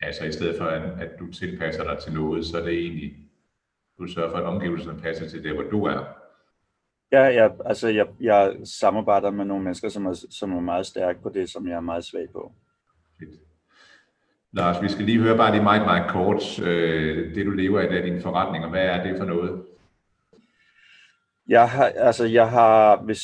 Altså 0.00 0.24
i 0.24 0.32
stedet 0.32 0.58
for, 0.58 0.64
at 0.64 1.10
du 1.18 1.32
tilpasser 1.32 1.84
dig 1.84 1.98
til 1.98 2.12
noget, 2.12 2.46
så 2.46 2.58
er 2.58 2.62
det 2.62 2.74
egentlig, 2.74 3.16
du 3.98 4.06
sørger 4.06 4.30
for, 4.30 4.38
at 4.38 4.44
omgivelserne 4.44 5.00
passer 5.00 5.28
til 5.28 5.44
det, 5.44 5.54
hvor 5.54 5.62
du 5.62 5.84
er. 5.84 6.04
Ja, 7.12 7.22
jeg, 7.22 7.54
altså 7.64 7.88
jeg, 7.88 8.06
jeg 8.20 8.56
samarbejder 8.64 9.30
med 9.30 9.44
nogle 9.44 9.64
mennesker, 9.64 9.88
som 9.88 10.06
er, 10.06 10.26
som 10.30 10.52
er 10.52 10.60
meget 10.60 10.86
stærke 10.86 11.22
på 11.22 11.28
det, 11.28 11.50
som 11.50 11.68
jeg 11.68 11.74
er 11.74 11.80
meget 11.80 12.04
svag 12.04 12.28
på. 12.32 12.52
Fedt. 13.18 13.40
Lars, 14.52 14.82
vi 14.82 14.88
skal 14.88 15.04
lige 15.04 15.20
høre 15.20 15.36
bare 15.36 15.52
lige 15.52 15.62
meget, 15.62 15.82
meget 15.82 16.10
kort, 16.10 16.60
øh, 16.60 17.34
det 17.34 17.46
du 17.46 17.50
lever 17.50 17.80
af, 17.80 17.88
det 17.88 17.98
er 17.98 18.04
dine 18.04 18.20
forretninger. 18.20 18.68
Hvad 18.68 18.84
er 18.84 19.02
det 19.02 19.18
for 19.18 19.24
noget? 19.24 19.64
Jeg 21.48 21.70
har, 21.70 21.84
altså 21.84 22.24
jeg 22.24 22.50
har, 22.50 22.96
hvis 22.96 23.22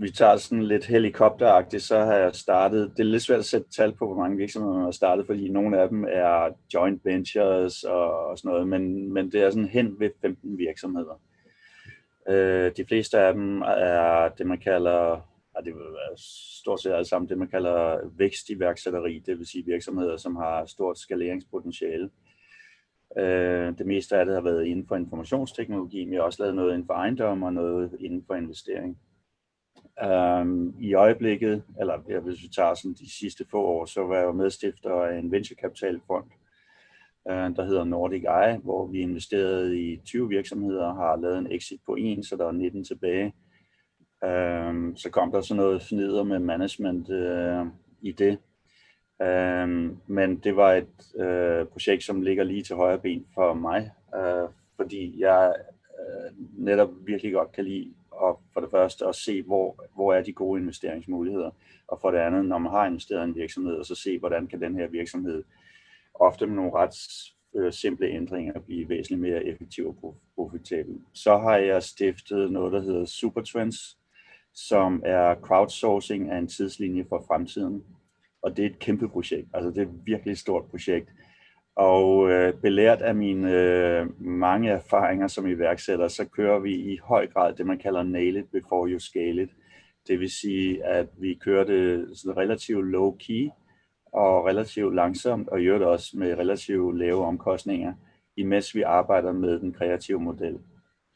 vi 0.00 0.10
tager 0.10 0.36
sådan 0.36 0.64
lidt 0.64 0.86
helikopteragtigt, 0.86 1.82
så 1.82 1.98
har 1.98 2.14
jeg 2.14 2.34
startet, 2.34 2.92
det 2.96 3.00
er 3.00 3.10
lidt 3.10 3.22
svært 3.22 3.38
at 3.38 3.44
sætte 3.44 3.70
tal 3.70 3.92
på, 3.92 4.06
hvor 4.06 4.16
mange 4.16 4.36
virksomheder 4.36 4.74
man 4.74 4.84
har 4.84 4.90
startet, 4.90 5.26
fordi 5.26 5.48
nogle 5.48 5.80
af 5.80 5.88
dem 5.88 6.04
er 6.08 6.48
joint 6.74 7.04
ventures 7.04 7.84
og, 7.84 8.26
og 8.26 8.38
sådan 8.38 8.48
noget, 8.48 8.68
men, 8.68 9.12
men 9.12 9.32
det 9.32 9.42
er 9.42 9.50
sådan 9.50 9.68
hen 9.68 10.00
ved 10.00 10.10
15 10.20 10.58
virksomheder. 10.58 11.20
Øh, 12.28 12.72
de 12.76 12.84
fleste 12.88 13.18
af 13.18 13.34
dem 13.34 13.62
er 13.62 14.28
det, 14.28 14.46
man 14.46 14.58
kalder, 14.58 15.28
ja, 15.56 15.60
det 15.64 15.72
er 15.72 16.14
stort 16.62 16.82
set 16.82 16.92
alle 16.92 17.08
sammen 17.08 17.28
det, 17.28 17.38
man 17.38 17.48
kalder 17.48 17.98
vækstiværksætteri, 18.16 19.22
det 19.26 19.38
vil 19.38 19.46
sige 19.46 19.66
virksomheder, 19.66 20.16
som 20.16 20.36
har 20.36 20.66
stort 20.66 20.98
skaleringspotentiale. 20.98 22.10
Øh, 23.18 23.78
det 23.78 23.86
meste 23.86 24.16
af 24.16 24.26
det 24.26 24.34
har 24.34 24.42
været 24.42 24.66
inden 24.66 24.86
for 24.88 24.96
informationsteknologi, 24.96 26.04
men 26.04 26.14
jeg 26.14 26.20
har 26.20 26.26
også 26.26 26.42
lavet 26.42 26.54
noget 26.54 26.72
inden 26.72 26.86
for 26.86 26.94
ejendom 26.94 27.42
og 27.42 27.52
noget 27.52 27.96
inden 28.00 28.24
for 28.26 28.34
investering. 28.34 28.98
Um, 30.04 30.74
I 30.80 30.94
øjeblikket, 30.94 31.62
eller 31.80 32.20
hvis 32.20 32.42
vi 32.42 32.48
tager 32.48 32.74
sådan 32.74 32.92
de 32.92 33.10
sidste 33.10 33.44
få 33.50 33.62
år, 33.62 33.84
så 33.84 34.06
var 34.06 34.16
jeg 34.16 34.34
medstifter 34.34 34.90
af 34.90 35.18
en 35.18 35.32
venturekapitalfond, 35.32 36.24
uh, 37.24 37.56
der 37.56 37.64
hedder 37.64 37.84
Nordic 37.84 38.22
Eye, 38.22 38.56
hvor 38.56 38.86
vi 38.86 39.00
investerede 39.00 39.80
i 39.80 39.96
20 40.04 40.28
virksomheder 40.28 40.84
og 40.86 40.96
har 40.96 41.16
lavet 41.16 41.38
en 41.38 41.52
exit 41.52 41.80
på 41.86 41.94
en, 41.94 42.24
så 42.24 42.36
der 42.36 42.46
er 42.46 42.52
19 42.52 42.84
tilbage. 42.84 43.34
Um, 44.68 44.96
så 44.96 45.10
kom 45.10 45.32
der 45.32 45.40
så 45.40 45.54
noget 45.54 45.82
fnider 45.82 46.22
med 46.22 46.38
management 46.38 47.08
uh, 47.08 47.66
i 48.02 48.12
det. 48.12 48.38
Um, 49.20 50.00
men 50.06 50.36
det 50.36 50.56
var 50.56 50.72
et 50.72 51.04
uh, 51.14 51.68
projekt, 51.68 52.04
som 52.04 52.22
ligger 52.22 52.44
lige 52.44 52.62
til 52.62 52.76
højre 52.76 52.98
ben 52.98 53.26
for 53.34 53.54
mig, 53.54 53.90
uh, 54.16 54.50
fordi 54.76 55.20
jeg 55.20 55.54
uh, 55.90 56.36
netop 56.64 56.90
virkelig 57.06 57.32
godt 57.32 57.52
kan 57.52 57.64
lide 57.64 57.94
og 58.20 58.40
for 58.52 58.60
det 58.60 58.70
første 58.70 59.06
at 59.06 59.14
se, 59.14 59.42
hvor, 59.42 59.84
hvor 59.94 60.14
er 60.14 60.22
de 60.22 60.32
gode 60.32 60.60
investeringsmuligheder, 60.60 61.50
og 61.88 61.98
for 62.00 62.10
det 62.10 62.18
andet, 62.18 62.44
når 62.44 62.58
man 62.58 62.72
har 62.72 62.86
investeret 62.86 63.26
i 63.26 63.28
en 63.28 63.34
virksomhed, 63.34 63.74
og 63.74 63.86
så 63.86 63.94
se, 63.94 64.18
hvordan 64.18 64.46
kan 64.46 64.60
den 64.60 64.74
her 64.76 64.88
virksomhed 64.88 65.44
ofte 66.14 66.46
med 66.46 66.56
nogle 66.56 66.72
ret 66.74 66.94
øh, 67.54 67.72
simple 67.72 68.08
ændringer 68.08 68.60
blive 68.60 68.88
væsentligt 68.88 69.20
mere 69.20 69.44
effektiv 69.44 69.88
og 69.88 70.16
profitabel. 70.34 71.00
Så 71.12 71.38
har 71.38 71.56
jeg 71.56 71.82
stiftet 71.82 72.52
noget, 72.52 72.72
der 72.72 72.80
hedder 72.80 73.04
Supertrends, 73.04 73.98
som 74.54 75.02
er 75.04 75.34
crowdsourcing 75.34 76.30
af 76.30 76.38
en 76.38 76.48
tidslinje 76.48 77.04
for 77.08 77.24
fremtiden. 77.28 77.84
Og 78.42 78.56
det 78.56 78.64
er 78.64 78.70
et 78.70 78.78
kæmpe 78.78 79.08
projekt, 79.08 79.48
altså 79.54 79.70
det 79.70 79.78
er 79.78 79.82
et 79.82 80.06
virkelig 80.06 80.38
stort 80.38 80.64
projekt. 80.64 81.08
Og 81.76 82.30
øh, 82.30 82.54
belært 82.54 83.02
af 83.02 83.14
mine 83.14 83.52
øh, 83.52 84.06
mange 84.20 84.70
erfaringer 84.70 85.26
som 85.26 85.46
iværksætter, 85.46 86.08
så 86.08 86.28
kører 86.28 86.58
vi 86.58 86.74
i 86.74 86.98
høj 87.02 87.26
grad 87.26 87.54
det, 87.54 87.66
man 87.66 87.78
kalder 87.78 88.02
nail 88.02 88.36
it 88.36 88.50
before 88.52 88.90
you 88.90 88.98
scale 88.98 89.42
it. 89.42 89.50
Det 90.08 90.20
vil 90.20 90.30
sige, 90.30 90.84
at 90.84 91.06
vi 91.18 91.34
kører 91.34 91.64
det 91.64 92.08
sådan 92.14 92.36
relativt 92.36 92.86
low 92.86 93.16
key 93.16 93.48
og 94.12 94.46
relativt 94.46 94.94
langsomt, 94.94 95.48
og 95.48 95.60
gør 95.60 95.78
det 95.78 95.86
også 95.86 96.10
med 96.14 96.38
relativt 96.38 96.98
lave 96.98 97.24
omkostninger, 97.24 97.94
imens 98.36 98.74
vi 98.74 98.82
arbejder 98.82 99.32
med 99.32 99.58
den 99.58 99.72
kreative 99.72 100.20
model. 100.20 100.58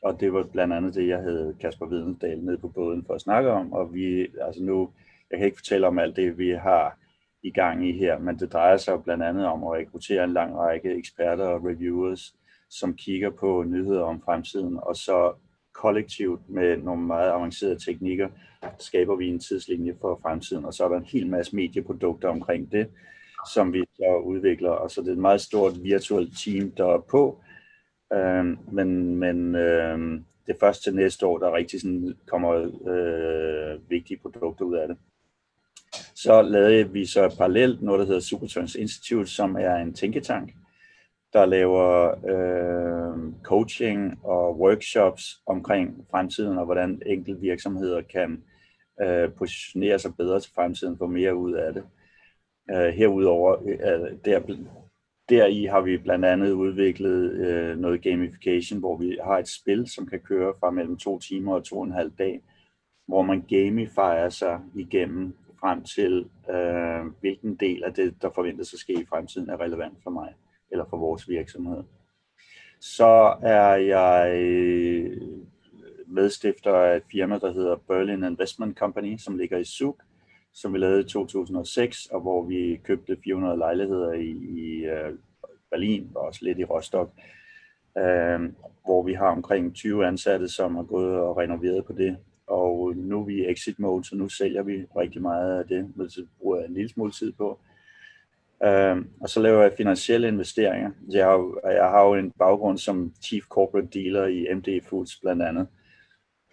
Og 0.02 0.20
det 0.20 0.32
var 0.32 0.42
blandt 0.52 0.74
andet 0.74 0.94
det, 0.94 1.08
jeg 1.08 1.18
havde 1.18 1.56
Kasper 1.60 1.86
Videndal 1.86 2.38
nede 2.38 2.58
på 2.58 2.68
båden 2.68 3.04
for 3.06 3.14
at 3.14 3.20
snakke 3.20 3.50
om, 3.50 3.72
og 3.72 3.94
vi, 3.94 4.26
altså 4.40 4.62
nu, 4.62 4.90
jeg 5.30 5.38
kan 5.38 5.46
ikke 5.46 5.58
fortælle 5.58 5.86
om 5.86 5.98
alt 5.98 6.16
det, 6.16 6.38
vi 6.38 6.50
har 6.50 6.98
i 7.44 7.50
gang 7.50 7.88
i 7.88 7.92
her, 7.92 8.18
men 8.18 8.38
det 8.38 8.52
drejer 8.52 8.76
sig 8.76 8.92
jo 8.92 8.98
blandt 8.98 9.24
andet 9.24 9.46
om 9.46 9.64
at 9.64 9.72
rekruttere 9.72 10.24
en 10.24 10.32
lang 10.32 10.56
række 10.56 10.94
eksperter 10.94 11.46
og 11.46 11.64
reviewers, 11.64 12.34
som 12.70 12.94
kigger 12.94 13.30
på 13.30 13.64
nyheder 13.66 14.02
om 14.02 14.22
fremtiden, 14.24 14.78
og 14.82 14.96
så 14.96 15.32
kollektivt 15.74 16.40
med 16.48 16.76
nogle 16.76 17.02
meget 17.02 17.30
avancerede 17.30 17.78
teknikker, 17.78 18.28
skaber 18.78 19.16
vi 19.16 19.28
en 19.28 19.38
tidslinje 19.38 19.96
for 20.00 20.18
fremtiden, 20.22 20.64
og 20.64 20.74
så 20.74 20.84
er 20.84 20.88
der 20.88 20.96
en 20.96 21.04
hel 21.04 21.26
masse 21.26 21.56
medieprodukter 21.56 22.28
omkring 22.28 22.72
det, 22.72 22.90
som 23.54 23.72
vi 23.72 23.84
så 23.96 24.22
udvikler, 24.24 24.70
og 24.70 24.90
så 24.90 25.00
det 25.00 25.08
er 25.08 25.12
et 25.12 25.18
meget 25.18 25.40
stort 25.40 25.72
virtuelt 25.82 26.38
team, 26.44 26.70
der 26.70 26.86
er 26.86 26.98
på, 26.98 27.40
øhm, 28.12 28.58
men, 28.72 29.16
men 29.16 29.54
øhm, 29.54 30.24
det 30.46 30.54
er 30.54 30.58
først 30.60 30.82
til 30.82 30.94
næste 30.94 31.26
år, 31.26 31.38
der 31.38 31.54
rigtig 31.54 31.80
sådan 31.80 32.14
kommer 32.26 32.52
øh, 32.88 33.90
vigtige 33.90 34.18
produkter 34.22 34.64
ud 34.64 34.76
af 34.76 34.88
det. 34.88 34.96
Så 36.24 36.42
lavede 36.42 36.92
vi 36.92 37.06
så 37.06 37.34
parallelt 37.38 37.82
noget, 37.82 38.00
der 38.00 38.06
hedder 38.06 38.20
Superturns 38.20 38.74
Institute, 38.74 39.30
som 39.30 39.56
er 39.56 39.76
en 39.76 39.94
tænketank, 39.94 40.52
der 41.32 41.46
laver 41.46 42.10
øh, 42.10 43.32
coaching 43.42 44.24
og 44.24 44.58
workshops 44.60 45.42
omkring 45.46 46.06
fremtiden, 46.10 46.58
og 46.58 46.64
hvordan 46.64 47.02
enkelte 47.06 47.40
virksomheder 47.40 48.02
kan 48.02 48.42
øh, 49.02 49.32
positionere 49.32 49.98
sig 49.98 50.16
bedre 50.16 50.40
til 50.40 50.52
fremtiden, 50.54 50.98
få 50.98 51.06
mere 51.06 51.36
ud 51.36 51.52
af 51.52 51.72
det. 51.72 51.84
Øh, 52.70 52.94
herudover, 52.94 53.56
øh, 53.68 54.18
der, 54.24 54.40
deri 55.28 55.64
har 55.64 55.80
vi 55.80 55.98
blandt 55.98 56.24
andet 56.24 56.50
udviklet 56.50 57.32
øh, 57.32 57.78
noget 57.78 58.02
gamification, 58.02 58.80
hvor 58.80 58.96
vi 58.96 59.18
har 59.24 59.38
et 59.38 59.48
spil, 59.48 59.86
som 59.86 60.06
kan 60.06 60.20
køre 60.20 60.54
fra 60.60 60.70
mellem 60.70 60.96
to 60.96 61.18
timer 61.18 61.54
og 61.54 61.64
to 61.64 61.78
og 61.78 61.84
en 61.84 61.92
halv 61.92 62.12
dag, 62.18 62.40
hvor 63.06 63.22
man 63.22 63.42
gamifier 63.42 64.28
sig 64.28 64.60
igennem 64.74 65.34
frem 65.64 65.84
til, 65.84 66.30
øh, 66.50 67.12
hvilken 67.20 67.56
del 67.56 67.84
af 67.84 67.94
det, 67.94 68.22
der 68.22 68.30
forventes 68.34 68.72
at 68.72 68.78
ske 68.78 68.92
i 68.92 69.06
fremtiden, 69.08 69.50
er 69.50 69.60
relevant 69.60 69.98
for 70.02 70.10
mig 70.10 70.34
eller 70.70 70.84
for 70.90 70.96
vores 70.96 71.28
virksomhed. 71.28 71.82
Så 72.80 73.36
er 73.42 73.74
jeg 73.74 74.28
medstifter 76.06 76.74
af 76.74 76.96
et 76.96 77.02
firma, 77.12 77.38
der 77.38 77.52
hedder 77.52 77.76
Berlin 77.76 78.24
Investment 78.24 78.78
Company, 78.78 79.16
som 79.16 79.38
ligger 79.38 79.58
i 79.58 79.64
Zug, 79.64 80.00
som 80.52 80.72
vi 80.72 80.78
lavede 80.78 81.00
i 81.00 81.08
2006, 81.08 82.06
og 82.06 82.20
hvor 82.20 82.42
vi 82.42 82.80
købte 82.84 83.16
400 83.24 83.58
lejligheder 83.58 84.12
i, 84.12 84.30
i 84.30 84.84
øh, 84.84 85.12
Berlin 85.70 86.10
og 86.14 86.22
også 86.22 86.40
lidt 86.42 86.58
i 86.58 86.64
Rostock, 86.64 87.10
øh, 87.98 88.40
hvor 88.84 89.02
vi 89.02 89.12
har 89.12 89.28
omkring 89.28 89.74
20 89.74 90.06
ansatte, 90.06 90.48
som 90.48 90.76
har 90.76 90.82
gået 90.82 91.20
og 91.20 91.36
renoveret 91.36 91.84
på 91.84 91.92
det. 91.92 92.16
Og 92.46 92.96
nu 92.96 93.20
er 93.20 93.24
vi 93.24 93.34
i 93.34 93.50
exit 93.50 93.78
mode, 93.78 94.04
så 94.04 94.16
nu 94.16 94.28
sælger 94.28 94.62
vi 94.62 94.84
rigtig 94.96 95.22
meget 95.22 95.58
af 95.58 95.68
det, 95.68 95.96
men 95.96 96.10
så 96.10 96.26
bruger 96.38 96.56
jeg 96.56 96.66
en 96.66 96.74
lille 96.74 96.88
smule 96.88 97.12
tid 97.12 97.32
på. 97.32 97.60
Uh, 98.60 99.04
og 99.20 99.28
så 99.28 99.40
laver 99.40 99.62
jeg 99.62 99.72
finansielle 99.76 100.28
investeringer. 100.28 100.90
Jeg 101.10 101.26
har, 101.26 101.68
jeg 101.70 101.90
har 101.90 102.04
jo 102.04 102.14
en 102.14 102.30
baggrund 102.30 102.78
som 102.78 103.12
Chief 103.22 103.44
Corporate 103.44 103.88
Dealer 103.94 104.26
i 104.26 104.54
MD 104.54 104.84
Foods 104.88 105.20
blandt 105.20 105.42
andet. 105.42 105.66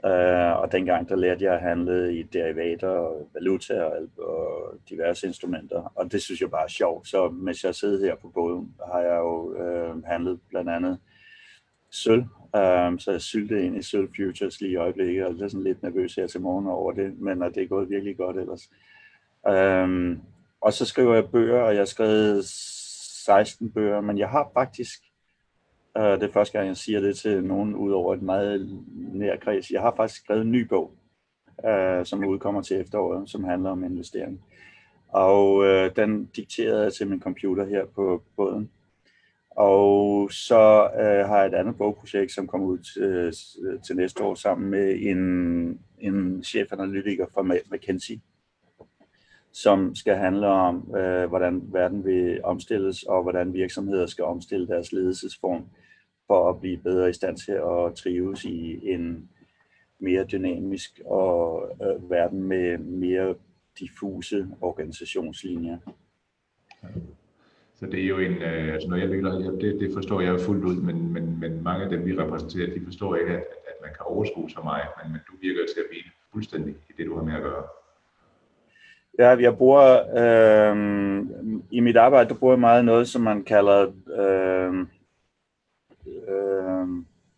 Uh, 0.04 0.62
og 0.62 0.72
dengang 0.72 1.10
der 1.10 1.16
lærte 1.16 1.46
jeg 1.46 1.54
at 1.54 1.62
handle 1.62 2.20
i 2.20 2.24
derivater 2.24 2.88
og 2.88 3.30
valuta 3.34 3.84
og, 3.84 4.08
og 4.18 4.74
diverse 4.90 5.28
instrumenter. 5.28 5.92
Og 5.96 6.12
det 6.12 6.22
synes 6.22 6.42
jeg 6.42 6.52
bare 6.52 6.64
er 6.64 6.68
sjovt. 6.68 7.08
Så 7.08 7.30
mens 7.30 7.64
jeg 7.64 7.76
sidder 7.76 8.06
her 8.06 8.16
på 8.16 8.30
båden, 8.30 8.76
har 8.94 9.00
jeg 9.00 9.18
jo 9.18 9.38
uh, 9.44 10.04
handlet 10.04 10.40
blandt 10.50 10.70
andet 10.70 11.00
sølv. 11.92 12.24
Um, 12.54 13.00
så 13.00 13.12
jeg 13.12 13.22
syltede 13.22 13.66
ind 13.66 13.78
i 13.78 13.82
sølv 13.82 14.10
futures 14.16 14.62
lige 14.62 14.72
i 14.72 14.76
øjeblikket, 14.76 15.26
og 15.26 15.38
jeg 15.38 15.44
er 15.44 15.48
sådan 15.48 15.64
lidt 15.64 15.84
nervøs 15.84 16.16
her 16.16 16.28
til 16.28 16.42
morgen 16.42 16.68
over 16.68 16.92
det, 16.92 17.20
men 17.20 17.42
det 17.42 17.64
er 17.64 17.68
gået 17.68 17.90
virkelig 17.90 18.18
godt 18.18 18.38
ellers. 18.38 18.70
Um, 19.50 20.22
og 20.62 20.74
så 20.74 20.86
skriver 20.86 21.14
jeg 21.14 21.30
bøger, 21.30 21.62
og 21.62 21.72
jeg 21.72 21.80
har 21.80 21.86
skrevet 21.86 22.46
16 22.46 23.72
bøger, 23.72 24.02
men 24.02 24.18
jeg 24.18 24.30
har 24.30 24.50
faktisk, 24.54 25.00
uh, 26.00 26.04
det 26.04 26.24
er 26.24 26.32
første 26.32 26.58
gang, 26.58 26.68
jeg 26.68 26.78
siger 26.78 27.00
det 27.00 27.18
til 27.18 27.44
nogen 27.44 27.76
ud 27.76 27.92
over 27.92 28.14
et 28.14 28.22
meget 28.22 28.84
nær 28.96 29.36
kreds, 29.36 29.72
jeg 29.72 29.82
har 29.82 29.94
faktisk 29.96 30.24
skrevet 30.24 30.42
en 30.42 30.52
ny 30.52 30.62
bog, 30.62 30.94
uh, 31.64 32.06
som 32.06 32.26
udkommer 32.26 32.62
til 32.62 32.82
efteråret, 32.82 33.30
som 33.30 33.44
handler 33.44 33.70
om 33.70 33.84
investering. 33.84 34.42
Og 35.08 35.56
uh, 35.56 35.96
den 35.96 36.26
dikterede 36.26 36.84
jeg 36.84 36.94
til 36.94 37.08
min 37.08 37.22
computer 37.22 37.66
her 37.66 37.86
på 37.86 38.24
båden. 38.36 38.70
Og 39.56 40.32
så 40.32 40.90
øh, 41.00 41.28
har 41.28 41.38
jeg 41.38 41.48
et 41.48 41.54
andet 41.54 41.78
bogprojekt, 41.78 42.32
som 42.32 42.48
kommer 42.48 42.68
ud 42.68 42.78
til, 42.78 43.04
øh, 43.66 43.82
til 43.82 43.96
næste 43.96 44.24
år 44.24 44.36
sammen 44.36 44.70
med 44.70 44.96
en, 45.00 45.20
en 46.00 46.44
chefanalytiker 46.44 47.26
fra 47.34 47.42
McKinsey, 47.72 48.20
som 49.52 49.96
skal 49.96 50.16
handle 50.16 50.48
om, 50.48 50.96
øh, 50.96 51.30
hvordan 51.30 51.62
verden 51.74 52.06
vil 52.06 52.44
omstilles, 52.44 53.04
og 53.04 53.24
hvordan 53.24 53.54
virksomheder 53.54 54.06
skal 54.06 54.26
omstille 54.26 54.68
deres 54.68 54.92
ledelsesform 54.92 55.66
for 56.28 56.50
at 56.50 56.60
blive 56.60 56.78
bedre 56.78 57.10
i 57.10 57.14
stand 57.14 57.38
til 57.38 57.52
at 57.52 57.96
trives 57.96 58.46
i 58.46 58.90
en 58.90 59.30
mere 60.00 60.24
dynamisk 60.24 61.02
og 61.06 61.70
øh, 61.84 62.10
verden 62.10 62.44
med 62.44 62.78
mere 62.78 63.36
diffuse 63.80 64.48
organisationslinjer. 64.62 65.78
Så 67.82 67.88
det 67.88 68.04
er 68.04 68.08
jo 68.08 68.18
en, 68.20 68.32
øh, 68.32 68.74
altså 68.74 68.90
når 68.90 68.98
jeg 68.98 69.08
ligger, 69.08 69.32
det, 69.32 69.80
det 69.80 69.94
forstår 69.94 70.22
jeg 70.22 70.30
jo 70.34 70.38
fuldt 70.38 70.66
ud, 70.66 70.76
men, 70.76 71.14
men, 71.14 71.40
men 71.40 71.64
mange 71.64 71.84
af 71.84 71.90
dem, 71.90 72.06
vi 72.06 72.18
repræsenterer, 72.18 72.74
de 72.74 72.86
forstår 72.86 73.16
ikke, 73.16 73.32
at, 73.32 73.46
at 73.68 73.76
man 73.82 73.90
kan 73.90 74.06
overskue 74.06 74.50
så 74.50 74.62
meget, 74.64 74.88
men, 75.04 75.12
men 75.12 75.22
du 75.28 75.34
virker 75.42 75.62
til 75.74 75.80
at 75.80 75.86
blive 75.90 76.04
fuldstændig 76.34 76.76
i 76.90 76.94
det, 76.98 77.06
du 77.06 77.16
har 77.16 77.24
med 77.24 77.34
at 77.34 77.42
gøre. 77.42 77.64
Ja, 79.20 79.30
jeg 79.30 79.58
bruger 79.58 79.88
øh, 80.22 80.76
i 81.72 81.80
mit 81.80 81.98
arbejde, 81.98 82.30
der 82.30 82.36
bruger 82.36 82.54
jeg 82.54 82.60
meget 82.60 82.86
noget, 82.86 83.08
som 83.08 83.22
man 83.22 83.44
kalder, 83.44 83.92
øh, 84.20 84.74
øh, 86.08 86.88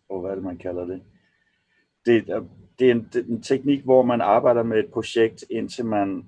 oh, 0.08 0.20
hvad 0.20 0.30
er 0.30 0.34
det, 0.34 0.44
man 0.44 0.58
kalder 0.58 0.84
det? 0.84 1.02
Det, 2.06 2.26
det, 2.78 2.88
er 2.88 2.94
en, 2.94 3.08
det 3.12 3.20
er 3.20 3.24
en 3.28 3.42
teknik, 3.42 3.84
hvor 3.84 4.02
man 4.02 4.20
arbejder 4.20 4.62
med 4.62 4.78
et 4.78 4.92
projekt, 4.92 5.44
indtil 5.50 5.84
man 5.84 6.24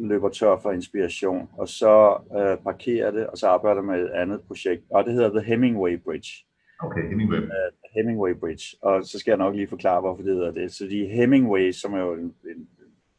løber 0.00 0.28
tør 0.28 0.58
for 0.58 0.72
inspiration, 0.72 1.50
og 1.58 1.68
så 1.68 2.18
øh, 2.36 2.64
parkerer 2.64 3.10
det, 3.10 3.26
og 3.26 3.38
så 3.38 3.46
arbejder 3.46 3.82
med 3.82 4.04
et 4.04 4.10
andet 4.10 4.40
projekt, 4.42 4.82
og 4.90 5.04
det 5.04 5.12
hedder 5.12 5.30
The 5.30 5.42
Hemingway 5.42 5.98
Bridge. 5.98 6.44
Okay, 6.80 7.08
Hemingway. 7.08 7.38
Uh, 7.38 7.48
Hemingway 7.94 8.34
Bridge, 8.34 8.76
og 8.82 9.04
så 9.04 9.18
skal 9.18 9.30
jeg 9.30 9.38
nok 9.38 9.54
lige 9.54 9.68
forklare, 9.68 10.00
hvorfor 10.00 10.22
det 10.22 10.34
hedder 10.34 10.52
det. 10.52 10.72
Så 10.72 10.84
de 10.84 11.06
Hemingway, 11.06 11.72
som 11.72 11.94
er 11.94 12.00
jo 12.00 12.14
en, 12.14 12.34
en 12.44 12.68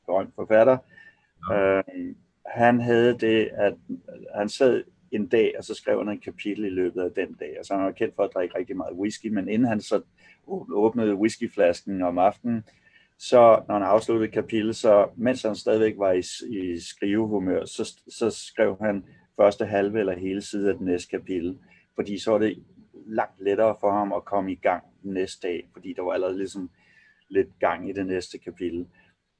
berømt 0.05 0.35
forfatter, 0.35 0.77
Øh, 1.53 1.83
han 2.45 2.81
havde 2.81 3.17
det, 3.17 3.49
at 3.53 3.73
han 4.35 4.49
sad 4.49 4.83
en 5.11 5.27
dag, 5.27 5.53
og 5.57 5.63
så 5.63 5.73
skrev 5.73 5.97
han 5.97 6.09
en 6.09 6.19
kapitel 6.19 6.65
i 6.65 6.69
løbet 6.69 7.01
af 7.01 7.11
den 7.11 7.33
dag. 7.33 7.57
Altså 7.57 7.73
han 7.73 7.85
var 7.85 7.91
kendt 7.91 8.15
for 8.15 8.23
at 8.23 8.31
drikke 8.33 8.57
rigtig 8.57 8.77
meget 8.77 8.93
whisky, 8.93 9.27
men 9.27 9.49
inden 9.49 9.67
han 9.67 9.81
så 9.81 10.01
åbnede 10.71 11.15
whiskyflasken 11.15 12.01
om 12.01 12.17
aftenen, 12.17 12.63
så 13.19 13.63
når 13.67 13.73
han 13.73 13.83
afsluttede 13.83 14.27
et 14.27 14.33
kapitel, 14.33 14.73
så 14.73 15.09
mens 15.15 15.43
han 15.43 15.55
stadigvæk 15.55 15.93
var 15.97 16.11
i, 16.11 16.23
i 16.49 16.79
skrivehumør, 16.79 17.65
så, 17.65 18.01
så 18.07 18.29
skrev 18.29 18.77
han 18.81 19.05
første 19.35 19.65
halve 19.65 19.99
eller 19.99 20.19
hele 20.19 20.41
side 20.41 20.69
af 20.69 20.77
den 20.77 20.85
næste 20.85 21.09
kapitel, 21.09 21.59
fordi 21.95 22.19
så 22.19 22.31
var 22.31 22.37
det 22.37 22.63
langt 23.05 23.41
lettere 23.41 23.75
for 23.79 23.91
ham 23.91 24.13
at 24.13 24.25
komme 24.25 24.51
i 24.51 24.55
gang 24.55 24.83
den 25.03 25.13
næste 25.13 25.47
dag, 25.47 25.69
fordi 25.73 25.93
der 25.93 26.01
var 26.01 26.11
allerede 26.11 26.37
ligesom 26.37 26.69
lidt 27.29 27.59
gang 27.59 27.89
i 27.89 27.93
det 27.93 28.05
næste 28.05 28.37
kapitel. 28.37 28.87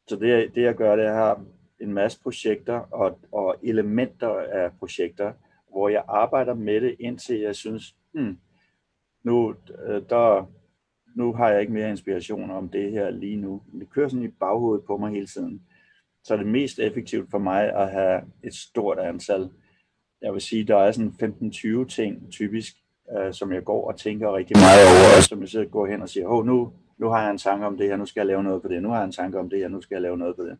Så 0.07 0.15
det, 0.15 0.55
det 0.55 0.61
jeg 0.61 0.75
gør, 0.75 0.95
det 0.95 1.05
er, 1.05 1.09
at 1.09 1.15
jeg 1.15 1.23
har 1.23 1.45
en 1.81 1.93
masse 1.93 2.19
projekter 2.23 2.73
og, 2.73 3.19
og 3.31 3.55
elementer 3.63 4.29
af 4.29 4.71
projekter, 4.79 5.33
hvor 5.71 5.89
jeg 5.89 6.03
arbejder 6.07 6.53
med 6.53 6.81
det, 6.81 6.95
indtil 6.99 7.39
jeg 7.39 7.55
synes, 7.55 7.95
hmm, 8.13 8.37
nu, 9.23 9.55
øh, 9.87 10.01
der, 10.09 10.51
nu 11.19 11.33
har 11.33 11.49
jeg 11.49 11.61
ikke 11.61 11.73
mere 11.73 11.89
inspiration 11.89 12.51
om 12.51 12.69
det 12.69 12.91
her 12.91 13.09
lige 13.09 13.35
nu. 13.35 13.61
Det 13.79 13.89
kører 13.89 14.07
sådan 14.07 14.25
i 14.25 14.27
baghovedet 14.27 14.85
på 14.85 14.97
mig 14.97 15.11
hele 15.11 15.27
tiden. 15.27 15.61
Så 16.23 16.33
er 16.33 16.37
det 16.37 16.47
mest 16.47 16.79
effektivt 16.79 17.31
for 17.31 17.37
mig 17.37 17.73
at 17.73 17.91
have 17.91 18.21
et 18.43 18.55
stort 18.55 18.99
antal. 18.99 19.49
Jeg 20.21 20.33
vil 20.33 20.41
sige, 20.41 20.63
der 20.63 20.77
er 20.77 20.91
sådan 20.91 21.13
15-20 21.83 21.87
ting 21.87 22.31
typisk, 22.31 22.73
øh, 23.17 23.33
som 23.33 23.53
jeg 23.53 23.63
går 23.63 23.91
og 23.91 23.97
tænker 23.97 24.35
rigtig 24.35 24.57
meget 24.57 24.87
over, 24.87 25.17
og 25.17 25.23
som 25.23 25.41
jeg 25.41 25.49
så 25.49 25.65
går 25.65 25.85
hen 25.87 26.01
og 26.01 26.09
siger, 26.09 26.27
oh, 26.27 26.45
nu, 26.45 26.73
nu 26.97 27.07
har 27.09 27.21
jeg 27.21 27.31
en 27.31 27.37
tanke 27.37 27.65
om 27.65 27.77
det 27.77 27.87
her, 27.87 27.97
nu 27.97 28.05
skal 28.05 28.19
jeg 28.19 28.27
lave 28.27 28.43
noget 28.43 28.61
på 28.61 28.67
det, 28.67 28.83
nu 28.83 28.89
har 28.89 28.97
jeg 28.97 29.05
en 29.05 29.11
tanke 29.11 29.39
om 29.39 29.49
det 29.49 29.59
her, 29.59 29.67
nu 29.67 29.81
skal 29.81 29.95
jeg 29.95 30.01
lave 30.01 30.17
noget 30.17 30.35
på 30.35 30.43
det. 30.43 30.57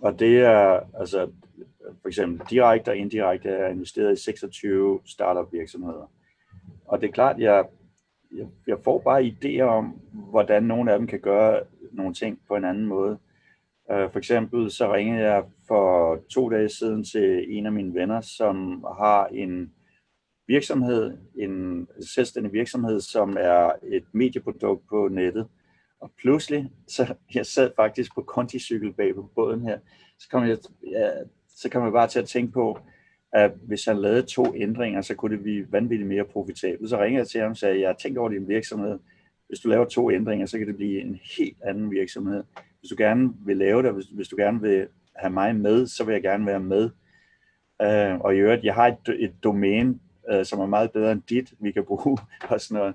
Og 0.00 0.18
det 0.18 0.38
er 0.38 0.80
altså 1.00 1.30
for 2.02 2.08
eksempel 2.08 2.46
direkte 2.50 2.88
og 2.88 2.96
indirekte 2.96 3.48
er 3.48 3.68
investeret 3.68 4.12
i 4.18 4.22
26 4.22 5.00
startup 5.06 5.52
virksomheder. 5.52 6.10
Og 6.86 7.00
det 7.00 7.08
er 7.08 7.12
klart, 7.12 7.38
jeg, 7.38 7.64
jeg, 8.34 8.46
jeg 8.66 8.78
får 8.84 8.98
bare 8.98 9.22
idéer 9.24 9.62
om, 9.62 10.00
hvordan 10.12 10.62
nogle 10.62 10.92
af 10.92 10.98
dem 10.98 11.06
kan 11.06 11.20
gøre 11.20 11.60
nogle 11.92 12.14
ting 12.14 12.40
på 12.48 12.56
en 12.56 12.64
anden 12.64 12.86
måde. 12.86 13.18
Uh, 13.90 14.10
for 14.12 14.18
eksempel 14.18 14.70
så 14.70 14.92
ringede 14.92 15.22
jeg 15.22 15.44
for 15.68 16.18
to 16.30 16.50
dage 16.50 16.68
siden 16.68 17.04
til 17.04 17.56
en 17.56 17.66
af 17.66 17.72
mine 17.72 17.94
venner, 17.94 18.20
som 18.20 18.84
har 18.98 19.26
en 19.26 19.72
virksomhed, 20.46 21.18
en 21.38 21.88
selvstændig 22.14 22.52
virksomhed, 22.52 23.00
som 23.00 23.36
er 23.40 23.70
et 23.82 24.04
medieprodukt 24.12 24.88
på 24.88 25.08
nettet, 25.08 25.48
og 26.00 26.12
pludselig, 26.18 26.70
så 26.88 27.14
jeg 27.34 27.46
sad 27.46 27.70
faktisk 27.76 28.14
på 28.14 28.22
konticykel 28.22 28.92
bag 28.92 29.14
på 29.14 29.30
båden 29.34 29.60
her, 29.60 29.78
så 30.18 30.28
kom 30.30 30.44
jeg, 30.44 30.58
ja, 30.90 31.10
så 31.48 31.70
kom 31.70 31.84
jeg 31.84 31.92
bare 31.92 32.08
til 32.08 32.18
at 32.18 32.28
tænke 32.28 32.52
på, 32.52 32.78
at 33.34 33.52
hvis 33.66 33.84
han 33.84 34.00
lavede 34.00 34.22
to 34.22 34.54
ændringer, 34.56 35.00
så 35.00 35.14
kunne 35.14 35.36
det 35.36 35.42
blive 35.42 35.66
vanvittigt 35.70 36.08
mere 36.08 36.24
profitabelt. 36.24 36.90
Så 36.90 37.00
ringede 37.00 37.18
jeg 37.18 37.28
til 37.28 37.40
ham 37.40 37.50
og 37.50 37.56
sagde, 37.56 37.80
jeg 37.80 37.88
har 37.88 37.96
tænkt 38.02 38.18
over 38.18 38.28
din 38.28 38.48
virksomhed. 38.48 38.98
Hvis 39.48 39.60
du 39.60 39.68
laver 39.68 39.84
to 39.84 40.10
ændringer, 40.10 40.46
så 40.46 40.58
kan 40.58 40.66
det 40.66 40.76
blive 40.76 41.00
en 41.00 41.20
helt 41.38 41.56
anden 41.64 41.90
virksomhed. 41.90 42.44
Hvis 42.80 42.88
du 42.90 42.94
gerne 42.98 43.32
vil 43.46 43.56
lave 43.56 43.82
det, 43.82 43.92
hvis, 43.92 44.06
hvis 44.06 44.28
du 44.28 44.36
gerne 44.36 44.60
vil 44.60 44.86
have 45.16 45.32
mig 45.32 45.56
med, 45.56 45.86
så 45.86 46.04
vil 46.04 46.12
jeg 46.12 46.22
gerne 46.22 46.46
være 46.46 46.60
med. 46.60 46.90
Uh, 47.84 48.20
og 48.20 48.34
i 48.34 48.38
øvrigt, 48.38 48.64
jeg 48.64 48.74
har 48.74 48.86
et, 48.86 49.16
et 49.18 49.34
domæne, 49.44 49.98
uh, 50.34 50.44
som 50.44 50.60
er 50.60 50.66
meget 50.66 50.92
bedre 50.92 51.12
end 51.12 51.22
dit, 51.28 51.54
vi 51.60 51.72
kan 51.72 51.84
bruge 51.84 52.18
og 52.50 52.60
sådan 52.60 52.78
noget. 52.78 52.94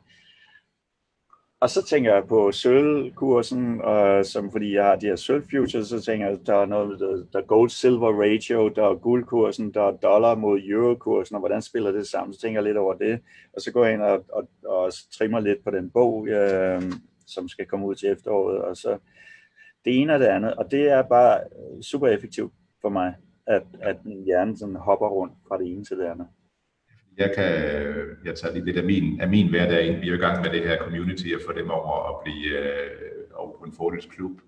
Og 1.61 1.69
så 1.69 1.85
tænker 1.85 2.13
jeg 2.13 2.27
på 2.27 2.51
sølvkursen, 2.51 3.81
og 3.81 4.25
som 4.25 4.51
fordi 4.51 4.75
jeg 4.75 4.85
har 4.85 4.95
de 4.95 5.05
her 5.05 5.15
sølvfutures, 5.15 5.87
så 5.87 6.01
tænker 6.01 6.27
jeg, 6.27 6.37
der 6.45 6.55
er 6.55 6.65
noget, 6.65 6.99
der, 6.99 7.23
der 7.33 7.45
gold-silver 7.45 8.21
ratio, 8.21 8.67
der 8.67 8.83
er 8.83 8.95
guldkursen, 8.95 9.73
der 9.73 9.81
er 9.81 9.91
dollar 9.91 10.35
mod 10.35 10.59
eurokursen, 10.59 11.35
og 11.35 11.39
hvordan 11.39 11.61
spiller 11.61 11.91
det 11.91 12.07
sammen? 12.07 12.33
Så 12.33 12.41
tænker 12.41 12.59
jeg 12.59 12.63
lidt 12.63 12.77
over 12.77 12.93
det, 12.93 13.19
og 13.53 13.61
så 13.61 13.71
går 13.71 13.85
jeg 13.85 13.93
ind 13.93 14.01
og, 14.01 14.25
og, 14.33 14.49
og 14.65 14.91
trimmer 15.17 15.39
lidt 15.39 15.63
på 15.63 15.71
den 15.71 15.89
bog, 15.89 16.27
øh, 16.27 16.81
som 17.27 17.47
skal 17.47 17.65
komme 17.65 17.85
ud 17.85 17.95
til 17.95 18.09
efteråret, 18.09 18.61
og 18.61 18.77
så 18.77 18.97
det 19.85 20.01
ene 20.01 20.13
og 20.13 20.19
det 20.19 20.25
andet, 20.25 20.53
og 20.53 20.71
det 20.71 20.89
er 20.89 21.01
bare 21.01 21.39
super 21.81 22.07
effektivt 22.07 22.53
for 22.81 22.89
mig, 22.89 23.15
at, 23.47 23.63
at 23.79 24.05
min 24.05 24.23
hjerne 24.23 24.57
sådan 24.57 24.75
hopper 24.75 25.07
rundt 25.07 25.33
fra 25.47 25.57
det 25.57 25.71
ene 25.71 25.85
til 25.85 25.97
det 25.97 26.05
andet 26.05 26.27
jeg 27.19 27.31
kan 27.35 27.51
jeg 28.25 28.35
tager 28.35 28.53
lige 28.53 28.65
lidt 28.65 28.77
af 28.77 28.83
min, 28.83 29.21
af 29.21 29.29
min 29.29 29.49
hverdag 29.49 29.85
ind. 29.87 29.99
Vi 29.99 30.09
er 30.09 30.13
i 30.13 30.17
gang 30.17 30.41
med 30.41 30.49
det 30.49 30.67
her 30.67 30.77
community 30.77 31.27
og 31.35 31.41
få 31.47 31.51
dem 31.59 31.69
over 31.69 32.09
at 32.09 32.15
blive 32.23 32.47
øh, 32.59 32.89
over 33.33 33.57
på 33.57 33.63
en 33.63 33.73
fordelsklub. 33.73 34.41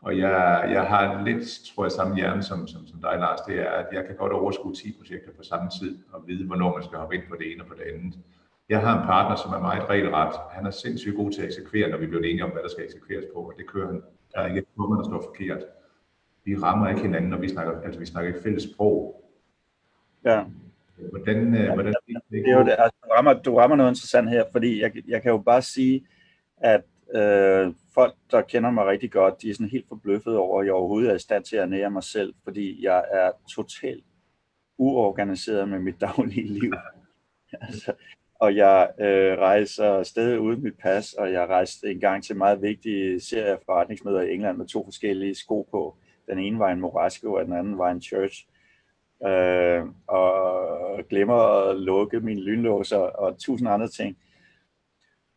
Og 0.00 0.18
jeg, 0.18 0.68
jeg 0.72 0.82
har 0.82 1.24
lidt, 1.24 1.44
tror 1.68 1.84
jeg, 1.84 1.92
samme 1.92 2.16
hjerne 2.16 2.42
som, 2.42 2.66
som, 2.66 2.86
som 2.86 3.00
dig, 3.00 3.16
Lars. 3.18 3.40
Det 3.40 3.60
er, 3.60 3.70
at 3.70 3.86
jeg 3.92 4.04
kan 4.06 4.16
godt 4.16 4.32
overskue 4.32 4.74
10 4.74 4.96
projekter 4.98 5.30
på 5.36 5.42
samme 5.42 5.70
tid 5.80 5.98
og 6.12 6.24
vide, 6.26 6.46
hvornår 6.46 6.74
man 6.74 6.84
skal 6.84 6.98
hoppe 6.98 7.14
ind 7.14 7.22
på 7.28 7.36
det 7.38 7.52
ene 7.52 7.62
og 7.62 7.68
på 7.68 7.74
det 7.74 7.84
andet. 7.92 8.14
Jeg 8.68 8.80
har 8.80 9.00
en 9.00 9.06
partner, 9.06 9.36
som 9.36 9.52
er 9.52 9.60
meget 9.68 9.88
regelret. 9.88 10.34
Han 10.50 10.66
er 10.66 10.70
sindssygt 10.70 11.16
god 11.16 11.30
til 11.30 11.42
at 11.42 11.46
eksekvere, 11.46 11.90
når 11.90 11.98
vi 11.98 12.06
bliver 12.06 12.22
enige 12.22 12.44
om, 12.44 12.50
hvad 12.50 12.62
der 12.62 12.68
skal 12.68 12.84
eksekveres 12.84 13.24
på, 13.34 13.40
og 13.40 13.52
det 13.58 13.66
kører 13.66 13.86
han. 13.86 14.02
Der 14.32 14.40
er 14.40 14.46
ikke 14.46 14.58
et 14.58 14.66
der 14.76 15.04
står 15.04 15.22
forkert. 15.22 15.62
Vi 16.44 16.56
rammer 16.56 16.88
ikke 16.88 17.00
hinanden, 17.00 17.30
når 17.30 17.38
vi 17.38 17.48
snakker, 17.48 17.80
altså 17.80 18.00
vi 18.00 18.06
snakker 18.06 18.34
et 18.34 18.42
fælles 18.42 18.62
sprog. 18.62 19.24
Ja. 20.24 20.44
Hvordan, 20.96 21.54
ja, 21.54 21.74
hvordan 21.74 21.94
det, 22.06 22.16
det 22.30 22.48
er 22.48 22.58
jo 22.58 22.64
det, 22.64 22.70
altså, 22.78 22.96
du, 23.04 23.08
rammer, 23.08 23.32
du 23.32 23.56
rammer 23.56 23.76
noget 23.76 23.90
interessant 23.90 24.30
her, 24.30 24.44
fordi 24.52 24.80
jeg, 24.80 24.92
jeg 25.08 25.22
kan 25.22 25.30
jo 25.30 25.38
bare 25.38 25.62
sige, 25.62 26.06
at 26.56 26.82
øh, 27.14 27.74
folk, 27.94 28.14
der 28.30 28.42
kender 28.42 28.70
mig 28.70 28.86
rigtig 28.86 29.10
godt, 29.10 29.42
de 29.42 29.50
er 29.50 29.54
sådan 29.54 29.70
helt 29.70 29.88
forbløffet 29.88 30.36
over, 30.36 30.60
at 30.60 30.66
jeg 30.66 30.74
overhovedet 30.74 31.10
er 31.10 31.14
i 31.14 31.18
stand 31.18 31.44
til 31.44 31.56
at 31.56 31.68
nære 31.68 31.90
mig 31.90 32.02
selv, 32.02 32.34
fordi 32.44 32.84
jeg 32.84 33.04
er 33.12 33.30
totalt 33.50 34.04
uorganiseret 34.78 35.68
med 35.68 35.78
mit 35.78 36.00
daglige 36.06 36.46
liv. 36.46 36.72
altså, 37.52 37.92
og 38.34 38.56
jeg 38.56 38.90
øh, 39.00 39.38
rejser 39.38 40.02
stadig 40.02 40.40
uden 40.40 40.62
mit 40.62 40.78
pas, 40.82 41.12
og 41.12 41.32
jeg 41.32 41.48
rejste 41.48 41.90
en 41.90 42.00
gang 42.00 42.24
til 42.24 42.36
meget 42.36 42.62
vigtige 42.62 43.20
serie 43.20 43.58
forretningsmøder 43.66 44.20
i 44.20 44.34
England 44.34 44.56
med 44.56 44.66
to 44.66 44.84
forskellige 44.84 45.34
sko 45.34 45.68
på. 45.70 45.96
Den 46.30 46.38
ene 46.38 46.58
var 46.58 46.70
en 46.70 46.80
Morasko, 46.80 47.32
og 47.32 47.44
den 47.44 47.52
anden 47.52 47.78
var 47.78 47.90
en 47.90 48.02
Church. 48.02 48.46
Øh, 49.24 49.84
og 50.06 51.08
glemmer 51.08 51.34
at 51.34 51.80
lukke 51.80 52.20
min 52.20 52.38
lynlåser 52.38 52.96
og 52.96 53.38
tusind 53.38 53.68
andre 53.68 53.88
ting. 53.88 54.16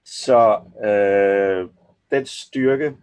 Så 0.06 0.62
øh, 0.86 1.70
den 2.12 2.26
styrke, 2.26 2.96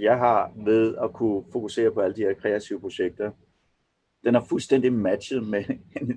jeg 0.00 0.18
har 0.18 0.52
ved 0.64 0.96
at 1.02 1.12
kunne 1.12 1.44
fokusere 1.52 1.92
på 1.92 2.00
alle 2.00 2.16
de 2.16 2.20
her 2.20 2.34
kreative 2.34 2.80
projekter, 2.80 3.30
den 4.24 4.34
er 4.34 4.44
fuldstændig 4.48 4.92
matchet 4.92 5.46
med 5.46 5.64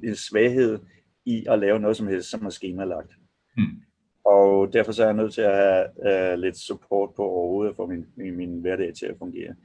en, 0.04 0.16
svaghed 0.16 0.80
i 1.26 1.46
at 1.50 1.60
lave 1.60 1.80
noget 1.80 1.98
som 1.98 2.08
helst, 2.08 2.30
som 2.30 2.46
er 2.46 2.50
skemalagt. 2.50 3.12
Hmm. 3.58 3.82
Og 4.26 4.74
derfor 4.74 4.92
så 4.92 5.04
er 5.04 5.08
jeg 5.08 5.16
nødt 5.16 5.34
til 5.34 5.42
at 5.42 5.56
have 5.56 6.34
uh, 6.34 6.40
lidt 6.40 6.58
support 6.58 7.10
på 7.16 7.24
overhovedet 7.24 7.76
få 7.76 7.86
min, 7.86 8.06
min, 8.16 8.36
min 8.36 8.62
hverdag 8.62 8.94
til 8.94 9.06
at 9.06 9.18
fungere. 9.20 9.56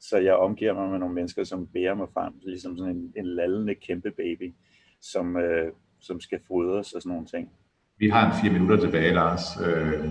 Så 0.00 0.18
jeg 0.18 0.34
omgiver 0.34 0.74
mig 0.74 0.90
med 0.90 0.98
nogle 0.98 1.14
mennesker, 1.14 1.44
som 1.44 1.66
bærer 1.66 1.94
mig 1.94 2.08
frem, 2.14 2.32
ligesom 2.42 2.78
sådan 2.78 2.96
en, 2.96 3.12
en 3.16 3.26
lallende 3.26 3.74
kæmpe 3.74 4.10
baby, 4.10 4.54
som, 5.00 5.36
øh, 5.36 5.72
som 6.00 6.20
skal 6.20 6.40
fodres 6.48 6.92
og 6.92 7.02
sådan 7.02 7.10
nogle 7.10 7.26
ting. 7.26 7.50
Vi 7.98 8.08
har 8.08 8.26
en 8.26 8.40
fire 8.42 8.52
minutter 8.52 8.76
tilbage, 8.76 9.14
Lars. 9.14 9.60
Øh, 9.66 10.10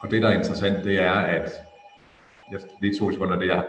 og 0.00 0.10
det, 0.10 0.22
der 0.22 0.28
er 0.28 0.38
interessant, 0.38 0.84
det 0.84 1.00
er, 1.02 1.12
at 1.12 1.52
jeg, 2.52 2.60
lige 2.80 2.98
to 2.98 3.10
sekunder, 3.10 3.38
det 3.38 3.52
er, 3.52 3.62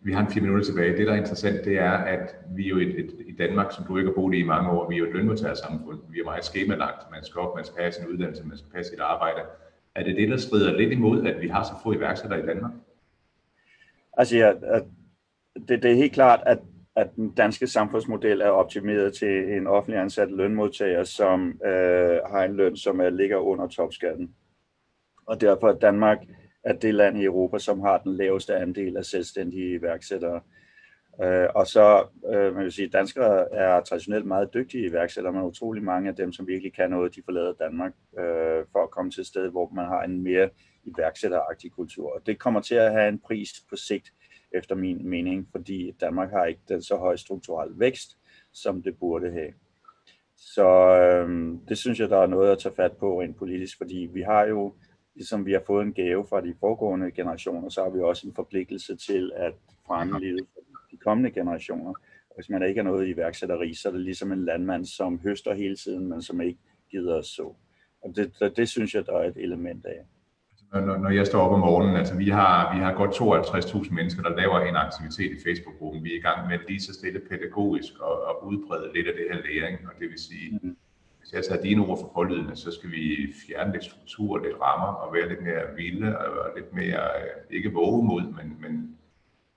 vi 0.00 0.12
har 0.12 0.20
en 0.20 0.32
fire 0.32 0.42
minutter 0.42 0.64
tilbage. 0.64 0.96
Det, 0.96 1.06
der 1.06 1.12
er 1.12 1.16
interessant, 1.16 1.64
det 1.64 1.78
er, 1.78 1.92
at 1.92 2.36
vi 2.56 2.68
jo 2.68 2.76
et, 2.76 3.00
et, 3.00 3.14
i 3.26 3.32
Danmark, 3.32 3.72
som 3.72 3.84
du 3.84 3.96
ikke 3.96 4.10
har 4.10 4.14
boet 4.14 4.34
i 4.34 4.38
i 4.38 4.42
mange 4.42 4.70
år, 4.70 4.88
vi 4.88 4.94
er 4.94 4.98
jo 4.98 5.06
et 5.06 5.12
lønmodtagersamfund. 5.12 5.98
Vi 6.10 6.20
er 6.20 6.24
meget 6.24 6.44
skemalagt. 6.44 7.10
Man 7.10 7.24
skal 7.24 7.40
op, 7.40 7.56
man 7.56 7.64
skal 7.64 7.82
have 7.82 7.92
sin 7.92 8.06
uddannelse, 8.06 8.44
man 8.44 8.58
skal 8.58 8.70
passe 8.70 8.90
sit 8.90 9.00
arbejde. 9.00 9.40
Er 9.94 10.04
det 10.04 10.16
det, 10.16 10.28
der 10.28 10.36
strider 10.36 10.76
lidt 10.76 10.92
imod, 10.92 11.26
at 11.26 11.40
vi 11.40 11.48
har 11.48 11.62
så 11.62 11.72
få 11.82 11.92
iværksættere 11.92 12.42
i 12.42 12.46
Danmark? 12.46 12.72
Altså, 14.12 14.36
ja, 14.36 14.52
det, 15.68 15.82
det 15.82 15.90
er 15.90 15.94
helt 15.94 16.12
klart, 16.12 16.40
at, 16.46 16.58
at 16.96 17.16
den 17.16 17.34
danske 17.34 17.66
samfundsmodel 17.66 18.40
er 18.40 18.48
optimeret 18.48 19.14
til 19.14 19.52
en 19.52 19.66
offentlig 19.66 20.00
ansat 20.00 20.30
lønmodtager, 20.30 21.04
som 21.04 21.60
øh, 21.64 22.18
har 22.30 22.44
en 22.44 22.56
løn, 22.56 22.76
som 22.76 23.00
er, 23.00 23.10
ligger 23.10 23.36
under 23.36 23.68
topskatten. 23.68 24.34
Og 25.26 25.40
derfor 25.40 25.68
er 25.68 25.78
Danmark 25.78 26.18
er 26.64 26.72
det 26.72 26.94
land 26.94 27.18
i 27.18 27.24
Europa, 27.24 27.58
som 27.58 27.80
har 27.80 27.98
den 27.98 28.16
laveste 28.16 28.56
andel 28.56 28.96
af 28.96 29.04
selvstændige 29.04 29.74
iværksættere. 29.74 30.40
Øh, 31.22 31.48
og 31.54 31.66
så, 31.66 32.06
øh, 32.34 32.54
man 32.54 32.64
vil 32.64 32.72
sige, 32.72 32.88
danskere 32.88 33.54
er 33.54 33.80
traditionelt 33.80 34.26
meget 34.26 34.54
dygtige 34.54 34.86
iværksættere, 34.86 35.32
men 35.32 35.42
utrolig 35.42 35.82
mange 35.82 36.08
af 36.08 36.16
dem, 36.16 36.32
som 36.32 36.46
virkelig 36.46 36.74
kan 36.74 36.90
noget, 36.90 37.14
de 37.14 37.22
forlader 37.24 37.52
Danmark 37.52 37.92
øh, 38.18 38.64
for 38.72 38.82
at 38.82 38.90
komme 38.90 39.10
til 39.10 39.20
et 39.20 39.26
sted, 39.26 39.48
hvor 39.50 39.70
man 39.74 39.86
har 39.86 40.02
en 40.02 40.22
mere 40.22 40.48
iværksætteragtig 40.96 41.72
kultur. 41.72 42.14
Og 42.14 42.26
det 42.26 42.38
kommer 42.38 42.60
til 42.60 42.74
at 42.74 42.92
have 42.92 43.08
en 43.08 43.18
pris 43.18 43.64
på 43.70 43.76
sigt, 43.76 44.12
efter 44.52 44.74
min 44.74 45.08
mening, 45.08 45.48
fordi 45.52 45.90
Danmark 46.00 46.30
har 46.30 46.44
ikke 46.44 46.60
den 46.68 46.82
så 46.82 46.96
høj 46.96 47.16
strukturel 47.16 47.78
vækst, 47.78 48.18
som 48.52 48.82
det 48.82 48.98
burde 48.98 49.30
have. 49.30 49.52
Så 50.36 50.68
øhm, 50.98 51.58
det 51.68 51.78
synes 51.78 52.00
jeg, 52.00 52.10
der 52.10 52.18
er 52.18 52.26
noget 52.26 52.52
at 52.52 52.58
tage 52.58 52.74
fat 52.74 52.92
på 52.92 53.20
rent 53.20 53.36
politisk, 53.36 53.78
fordi 53.78 54.08
vi 54.12 54.22
har 54.22 54.44
jo 54.44 54.74
ligesom 55.14 55.46
vi 55.46 55.52
har 55.52 55.62
fået 55.66 55.82
en 55.82 55.92
gave 55.92 56.26
fra 56.26 56.40
de 56.40 56.54
foregående 56.60 57.10
generationer, 57.10 57.68
så 57.68 57.82
har 57.82 57.90
vi 57.90 58.00
også 58.00 58.26
en 58.26 58.34
forpligtelse 58.34 58.96
til 58.96 59.32
at 59.36 59.54
fremme 59.86 60.20
livet 60.20 60.46
for 60.54 60.60
de 60.90 60.96
kommende 60.96 61.30
generationer. 61.30 61.94
Hvis 62.34 62.48
man 62.48 62.62
ikke 62.62 62.78
er 62.78 62.84
noget 62.84 63.08
iværksætteri, 63.08 63.74
så 63.74 63.88
er 63.88 63.92
det 63.92 64.00
ligesom 64.00 64.32
en 64.32 64.44
landmand, 64.44 64.84
som 64.84 65.18
høster 65.18 65.54
hele 65.54 65.76
tiden, 65.76 66.08
men 66.08 66.22
som 66.22 66.40
ikke 66.40 66.58
gider 66.90 67.16
at 67.16 67.24
så. 67.24 67.54
Og 68.02 68.16
det, 68.16 68.32
det, 68.40 68.56
det 68.56 68.68
synes 68.68 68.94
jeg, 68.94 69.06
der 69.06 69.12
er 69.12 69.28
et 69.28 69.36
element 69.36 69.86
af. 69.86 70.04
Når, 70.72 70.96
når 70.96 71.10
jeg 71.10 71.26
står 71.26 71.40
op 71.40 71.52
om 71.52 71.60
morgenen, 71.60 71.96
altså 71.96 72.16
vi 72.16 72.28
har, 72.28 72.74
vi 72.74 72.80
har 72.82 72.92
godt 72.92 73.10
52.000 73.10 73.94
mennesker, 73.94 74.22
der 74.22 74.36
laver 74.36 74.60
en 74.60 74.76
aktivitet 74.76 75.30
i 75.30 75.42
Facebook-gruppen. 75.46 76.04
Vi 76.04 76.12
er 76.12 76.18
i 76.18 76.20
gang 76.20 76.48
med 76.48 76.58
lige 76.68 76.80
så 76.80 76.94
stille 76.94 77.20
pædagogisk 77.30 77.92
og, 78.00 78.22
og 78.24 78.46
udbrede 78.46 78.90
lidt 78.94 79.06
af 79.06 79.14
det 79.14 79.26
her 79.32 79.40
læring, 79.48 79.78
og 79.88 79.92
det 80.00 80.08
vil 80.08 80.18
sige, 80.18 80.58
mm 80.62 80.76
hvis 81.28 81.36
jeg 81.36 81.44
tager 81.44 81.62
dine 81.62 81.86
ord 81.86 81.98
for 82.00 82.10
pålydende, 82.14 82.56
så 82.56 82.70
skal 82.70 82.90
vi 82.90 83.34
fjerne 83.46 83.72
lidt 83.72 83.84
struktur, 83.84 84.38
lidt 84.38 84.56
rammer 84.62 84.86
og 84.86 85.14
være 85.14 85.28
lidt 85.28 85.42
mere 85.42 85.62
vilde 85.76 86.18
og 86.18 86.50
lidt 86.56 86.74
mere, 86.74 87.00
øh, 87.00 87.56
ikke 87.56 87.72
våge 87.72 88.04
mod, 88.04 88.22
men, 88.22 88.56
men, 88.60 88.96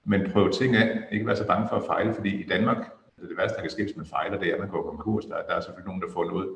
men 0.03 0.31
prøve 0.31 0.51
ting 0.51 0.75
af. 0.75 1.07
Ikke 1.11 1.27
være 1.27 1.35
så 1.35 1.47
bange 1.47 1.69
for 1.69 1.75
at 1.75 1.85
fejle, 1.85 2.13
fordi 2.13 2.43
i 2.43 2.47
Danmark, 2.47 2.77
det, 3.19 3.29
det 3.29 3.37
værste, 3.37 3.55
der 3.55 3.61
kan 3.61 3.69
ske, 3.69 3.83
hvis 3.83 3.97
man 3.97 4.05
fejler, 4.05 4.39
det 4.39 4.49
er, 4.49 4.53
at 4.53 4.59
man 4.59 4.69
går 4.69 4.89
konkurs. 4.89 5.25
Der, 5.25 5.35
der 5.35 5.55
er 5.55 5.61
selvfølgelig 5.61 5.87
nogen, 5.87 6.01
der 6.01 6.11
får 6.13 6.25
noget 6.25 6.49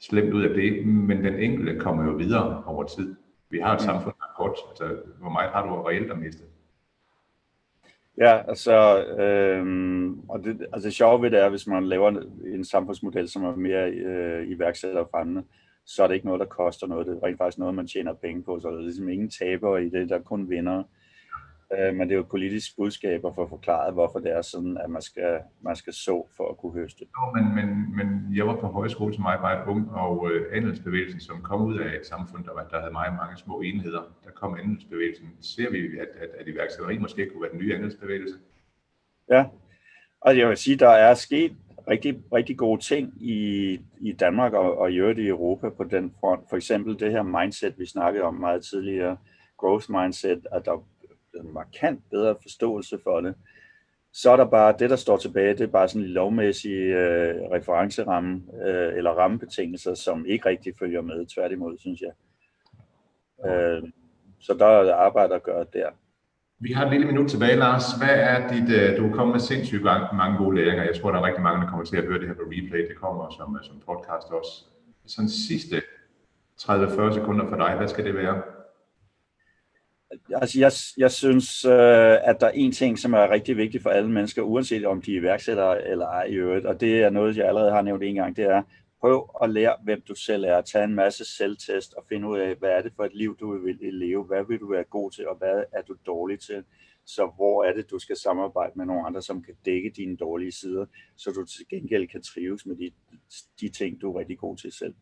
slemt 0.00 0.34
ud 0.34 0.42
af 0.42 0.54
det, 0.54 0.86
men 0.86 1.24
den 1.24 1.34
enkelte 1.34 1.80
kommer 1.80 2.04
jo 2.04 2.10
videre 2.10 2.64
over 2.64 2.84
tid. 2.84 3.16
Vi 3.50 3.58
har 3.58 3.74
et 3.74 3.80
mm. 3.80 3.84
samfund, 3.84 4.14
der 4.18 4.24
er 4.24 4.36
kort. 4.36 4.58
Altså, 4.70 5.02
hvor 5.20 5.30
meget 5.30 5.50
har 5.50 5.66
du 5.66 5.82
reelt 5.82 6.10
at 6.10 6.18
miste? 6.18 6.42
Ja, 8.18 8.48
altså, 8.48 9.04
øh, 9.04 9.66
og 10.28 10.44
det, 10.44 10.66
altså 10.72 10.90
sjovt 10.90 11.22
ved 11.22 11.30
det 11.30 11.38
er, 11.38 11.48
hvis 11.48 11.66
man 11.66 11.86
laver 11.88 12.22
en 12.54 12.64
samfundsmodel, 12.64 13.28
som 13.28 13.44
er 13.44 13.56
mere 13.56 13.90
øh, 13.90 14.48
iværksætterfremmende, 14.48 15.44
så 15.86 16.02
er 16.02 16.06
det 16.06 16.14
ikke 16.14 16.26
noget, 16.26 16.40
der 16.40 16.46
koster 16.46 16.86
noget. 16.86 17.06
Det 17.06 17.16
er 17.16 17.26
rent 17.26 17.38
faktisk 17.38 17.58
noget, 17.58 17.74
man 17.74 17.86
tjener 17.86 18.12
penge 18.12 18.42
på, 18.42 18.60
så 18.60 18.68
der 18.68 18.76
er 18.76 18.80
ligesom 18.80 19.08
ingen 19.08 19.30
taber 19.30 19.76
i 19.76 19.88
det, 19.88 20.08
der 20.08 20.18
er 20.18 20.22
kun 20.22 20.50
vinder. 20.50 20.82
Øh, 21.72 21.94
men 21.94 22.08
det 22.08 22.14
er 22.14 22.16
jo 22.16 22.22
et 22.22 22.28
politisk 22.28 22.76
budskab 22.76 23.20
for 23.22 23.42
at 23.42 23.48
forklare, 23.48 23.92
hvorfor 23.92 24.18
det 24.18 24.32
er 24.32 24.42
sådan, 24.42 24.78
at 24.84 24.90
man 24.90 25.02
skal, 25.02 25.40
man 25.60 25.76
skal 25.76 25.92
så 25.92 26.26
for 26.36 26.48
at 26.50 26.56
kunne 26.56 26.72
høste. 26.72 27.04
Jo, 27.16 27.32
men, 27.34 27.54
men, 27.54 27.96
men 27.96 28.36
jeg 28.36 28.46
var 28.46 28.56
på 28.56 28.66
højskole 28.66 29.14
som 29.14 29.22
meget, 29.22 29.40
meget 29.40 29.66
ung, 29.66 29.90
og 29.90 30.30
øh, 30.30 30.56
andelsbevægelsen, 30.56 31.20
som 31.20 31.42
kom 31.42 31.62
ud 31.62 31.78
af 31.78 31.94
et 32.00 32.06
samfund, 32.06 32.44
der, 32.44 32.54
var, 32.54 32.68
der 32.70 32.80
havde 32.80 32.92
meget 32.92 33.14
mange 33.14 33.36
små 33.36 33.60
enheder, 33.60 34.02
der 34.24 34.30
kom 34.30 34.58
andelsbevægelsen. 34.62 35.26
Ser 35.40 35.70
vi, 35.70 35.78
at, 35.98 36.08
at, 36.22 36.28
at 36.38 36.48
iværksætteri 36.48 36.98
måske 36.98 37.30
kunne 37.30 37.42
være 37.42 37.52
den 37.52 37.60
nye 37.60 37.74
andelsbevægelse? 37.74 38.34
Ja, 39.30 39.44
og 40.20 40.38
jeg 40.38 40.48
vil 40.48 40.56
sige, 40.56 40.76
der 40.76 40.88
er 40.88 41.14
sket 41.14 41.52
rigtig, 41.90 42.22
rigtig 42.32 42.56
gode 42.56 42.80
ting 42.80 43.14
i, 43.20 43.80
i 44.00 44.12
Danmark 44.12 44.52
og, 44.52 44.78
og 44.78 44.92
i 44.92 44.96
øvrigt 44.96 45.18
i 45.18 45.28
Europa 45.28 45.68
på 45.68 45.84
den 45.84 46.14
front. 46.20 46.40
For 46.48 46.56
eksempel 46.56 47.00
det 47.00 47.12
her 47.12 47.22
mindset, 47.22 47.78
vi 47.78 47.86
snakkede 47.86 48.24
om 48.24 48.34
meget 48.34 48.64
tidligere, 48.64 49.16
growth 49.58 49.90
mindset, 49.90 50.46
at 50.52 50.64
der 50.64 50.86
en 51.40 51.54
markant 51.54 52.10
bedre 52.10 52.36
forståelse 52.42 52.98
for 53.04 53.20
det. 53.20 53.34
Så 54.12 54.30
er 54.30 54.36
der 54.36 54.44
bare, 54.44 54.74
det 54.78 54.90
der 54.90 54.96
står 54.96 55.16
tilbage, 55.16 55.52
det 55.52 55.60
er 55.60 55.66
bare 55.66 55.88
sådan 55.88 56.02
en 56.02 56.08
lovmæssig 56.08 56.72
øh, 56.72 57.34
referenceramme 57.52 58.42
øh, 58.66 58.96
eller 58.96 59.10
rammebetingelser, 59.10 59.94
som 59.94 60.26
ikke 60.26 60.48
rigtig 60.48 60.72
følger 60.78 61.00
med, 61.00 61.26
tværtimod, 61.26 61.78
synes 61.78 62.00
jeg. 62.00 62.12
Øh, 63.50 63.82
så 64.40 64.54
der 64.54 64.66
er 64.66 64.94
arbejde 64.94 65.34
at 65.34 65.42
gøre 65.42 65.66
der. 65.72 65.88
Vi 66.58 66.72
har 66.72 66.84
et 66.84 66.90
lille 66.90 67.06
minut 67.06 67.30
tilbage, 67.30 67.56
Lars. 67.56 67.84
Hvad 67.92 68.14
er 68.14 68.48
dit, 68.48 68.70
øh, 68.70 68.96
du 68.96 69.08
er 69.08 69.12
kommet 69.12 69.34
med 69.34 69.40
sindssygt 69.40 69.82
mange 70.12 70.38
gode 70.38 70.56
læringer. 70.56 70.84
Jeg 70.84 71.00
tror, 71.00 71.10
der 71.10 71.18
er 71.18 71.26
rigtig 71.26 71.42
mange, 71.42 71.62
der 71.62 71.68
kommer 71.68 71.84
til 71.84 71.96
at 71.96 72.04
høre 72.04 72.18
det 72.18 72.26
her 72.28 72.34
på 72.34 72.42
replay. 72.46 72.88
Det 72.88 72.96
kommer 72.96 73.30
som, 73.38 73.56
øh, 73.56 73.64
som 73.64 73.76
podcast 73.86 74.28
også. 74.32 74.64
Sådan 75.06 75.28
sidste 75.28 75.76
30-40 76.60 77.14
sekunder 77.14 77.48
for 77.48 77.56
dig, 77.56 77.74
hvad 77.76 77.88
skal 77.88 78.04
det 78.04 78.14
være? 78.14 78.42
Altså, 80.10 80.60
jeg, 80.60 80.72
jeg 80.96 81.12
synes, 81.12 81.64
øh, 81.64 82.28
at 82.28 82.36
der 82.40 82.46
er 82.46 82.50
en 82.54 82.72
ting, 82.72 82.98
som 82.98 83.12
er 83.12 83.30
rigtig 83.30 83.56
vigtig 83.56 83.82
for 83.82 83.90
alle 83.90 84.10
mennesker, 84.10 84.42
uanset 84.42 84.86
om 84.86 85.02
de 85.02 85.12
er 85.14 85.20
iværksættere 85.20 85.88
eller 85.88 86.06
ej 86.06 86.24
i 86.24 86.34
øvrigt, 86.34 86.66
og 86.66 86.80
det 86.80 87.02
er 87.02 87.10
noget, 87.10 87.36
jeg 87.36 87.48
allerede 87.48 87.70
har 87.70 87.82
nævnt 87.82 88.02
en 88.02 88.14
gang, 88.14 88.36
det 88.36 88.44
er, 88.44 88.62
prøv 89.00 89.30
at 89.42 89.50
lære, 89.50 89.76
hvem 89.84 90.00
du 90.08 90.14
selv 90.14 90.44
er. 90.44 90.60
Tag 90.60 90.84
en 90.84 90.94
masse 90.94 91.24
selvtest 91.24 91.94
og 91.94 92.04
finde 92.08 92.28
ud 92.28 92.38
af, 92.38 92.54
hvad 92.54 92.70
er 92.70 92.82
det 92.82 92.92
for 92.96 93.04
et 93.04 93.14
liv, 93.14 93.36
du 93.40 93.58
vil 93.58 93.78
leve, 93.80 94.24
hvad 94.24 94.44
vil 94.48 94.60
du 94.60 94.70
være 94.70 94.84
god 94.84 95.10
til, 95.10 95.28
og 95.28 95.36
hvad 95.36 95.64
er 95.72 95.82
du 95.82 95.96
dårlig 96.06 96.40
til. 96.40 96.64
Så 97.04 97.32
hvor 97.36 97.64
er 97.64 97.72
det, 97.72 97.90
du 97.90 97.98
skal 97.98 98.16
samarbejde 98.16 98.72
med 98.76 98.86
nogle 98.86 99.06
andre, 99.06 99.22
som 99.22 99.42
kan 99.42 99.54
dække 99.64 99.92
dine 99.96 100.16
dårlige 100.16 100.52
sider, 100.52 100.86
så 101.16 101.30
du 101.30 101.44
til 101.44 101.68
gengæld 101.68 102.08
kan 102.08 102.22
trives 102.22 102.66
med 102.66 102.76
de, 102.76 102.90
de 103.60 103.68
ting, 103.68 104.00
du 104.00 104.12
er 104.12 104.18
rigtig 104.18 104.38
god 104.38 104.56
til 104.56 104.72
selv. 104.72 104.94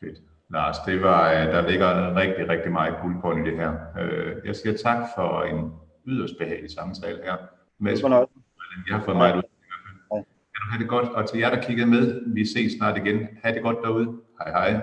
Fedt. 0.00 0.29
Lars, 0.50 0.76
det 0.86 1.02
var, 1.02 1.32
øh, 1.32 1.46
der 1.46 1.68
ligger 1.70 2.16
rigtig, 2.16 2.48
rigtig 2.48 2.72
meget 2.72 2.94
guldkorn 3.02 3.46
i 3.46 3.50
det 3.50 3.56
her. 3.58 3.72
Øh, 4.00 4.36
jeg 4.44 4.56
siger 4.56 4.76
tak 4.76 5.04
for 5.14 5.42
en 5.42 5.72
yderst 6.06 6.34
behagelig 6.38 6.70
samtale 6.70 7.18
her. 7.24 7.36
Med 7.78 7.92
jeg 8.88 8.96
har 8.96 9.04
fået 9.04 9.16
meget 9.16 9.36
ud. 9.36 9.42
Kan 10.54 10.60
du 10.64 10.70
have 10.70 10.82
det 10.82 10.88
godt, 10.88 11.08
og 11.08 11.30
til 11.30 11.38
jer, 11.38 11.50
der 11.54 11.62
kiggede 11.62 11.90
med, 11.90 12.34
vi 12.34 12.44
ses 12.44 12.72
snart 12.72 12.96
igen. 12.96 13.28
Ha' 13.42 13.54
det 13.54 13.62
godt 13.62 13.76
derude. 13.84 14.16
Hej 14.38 14.50
hej. 14.50 14.80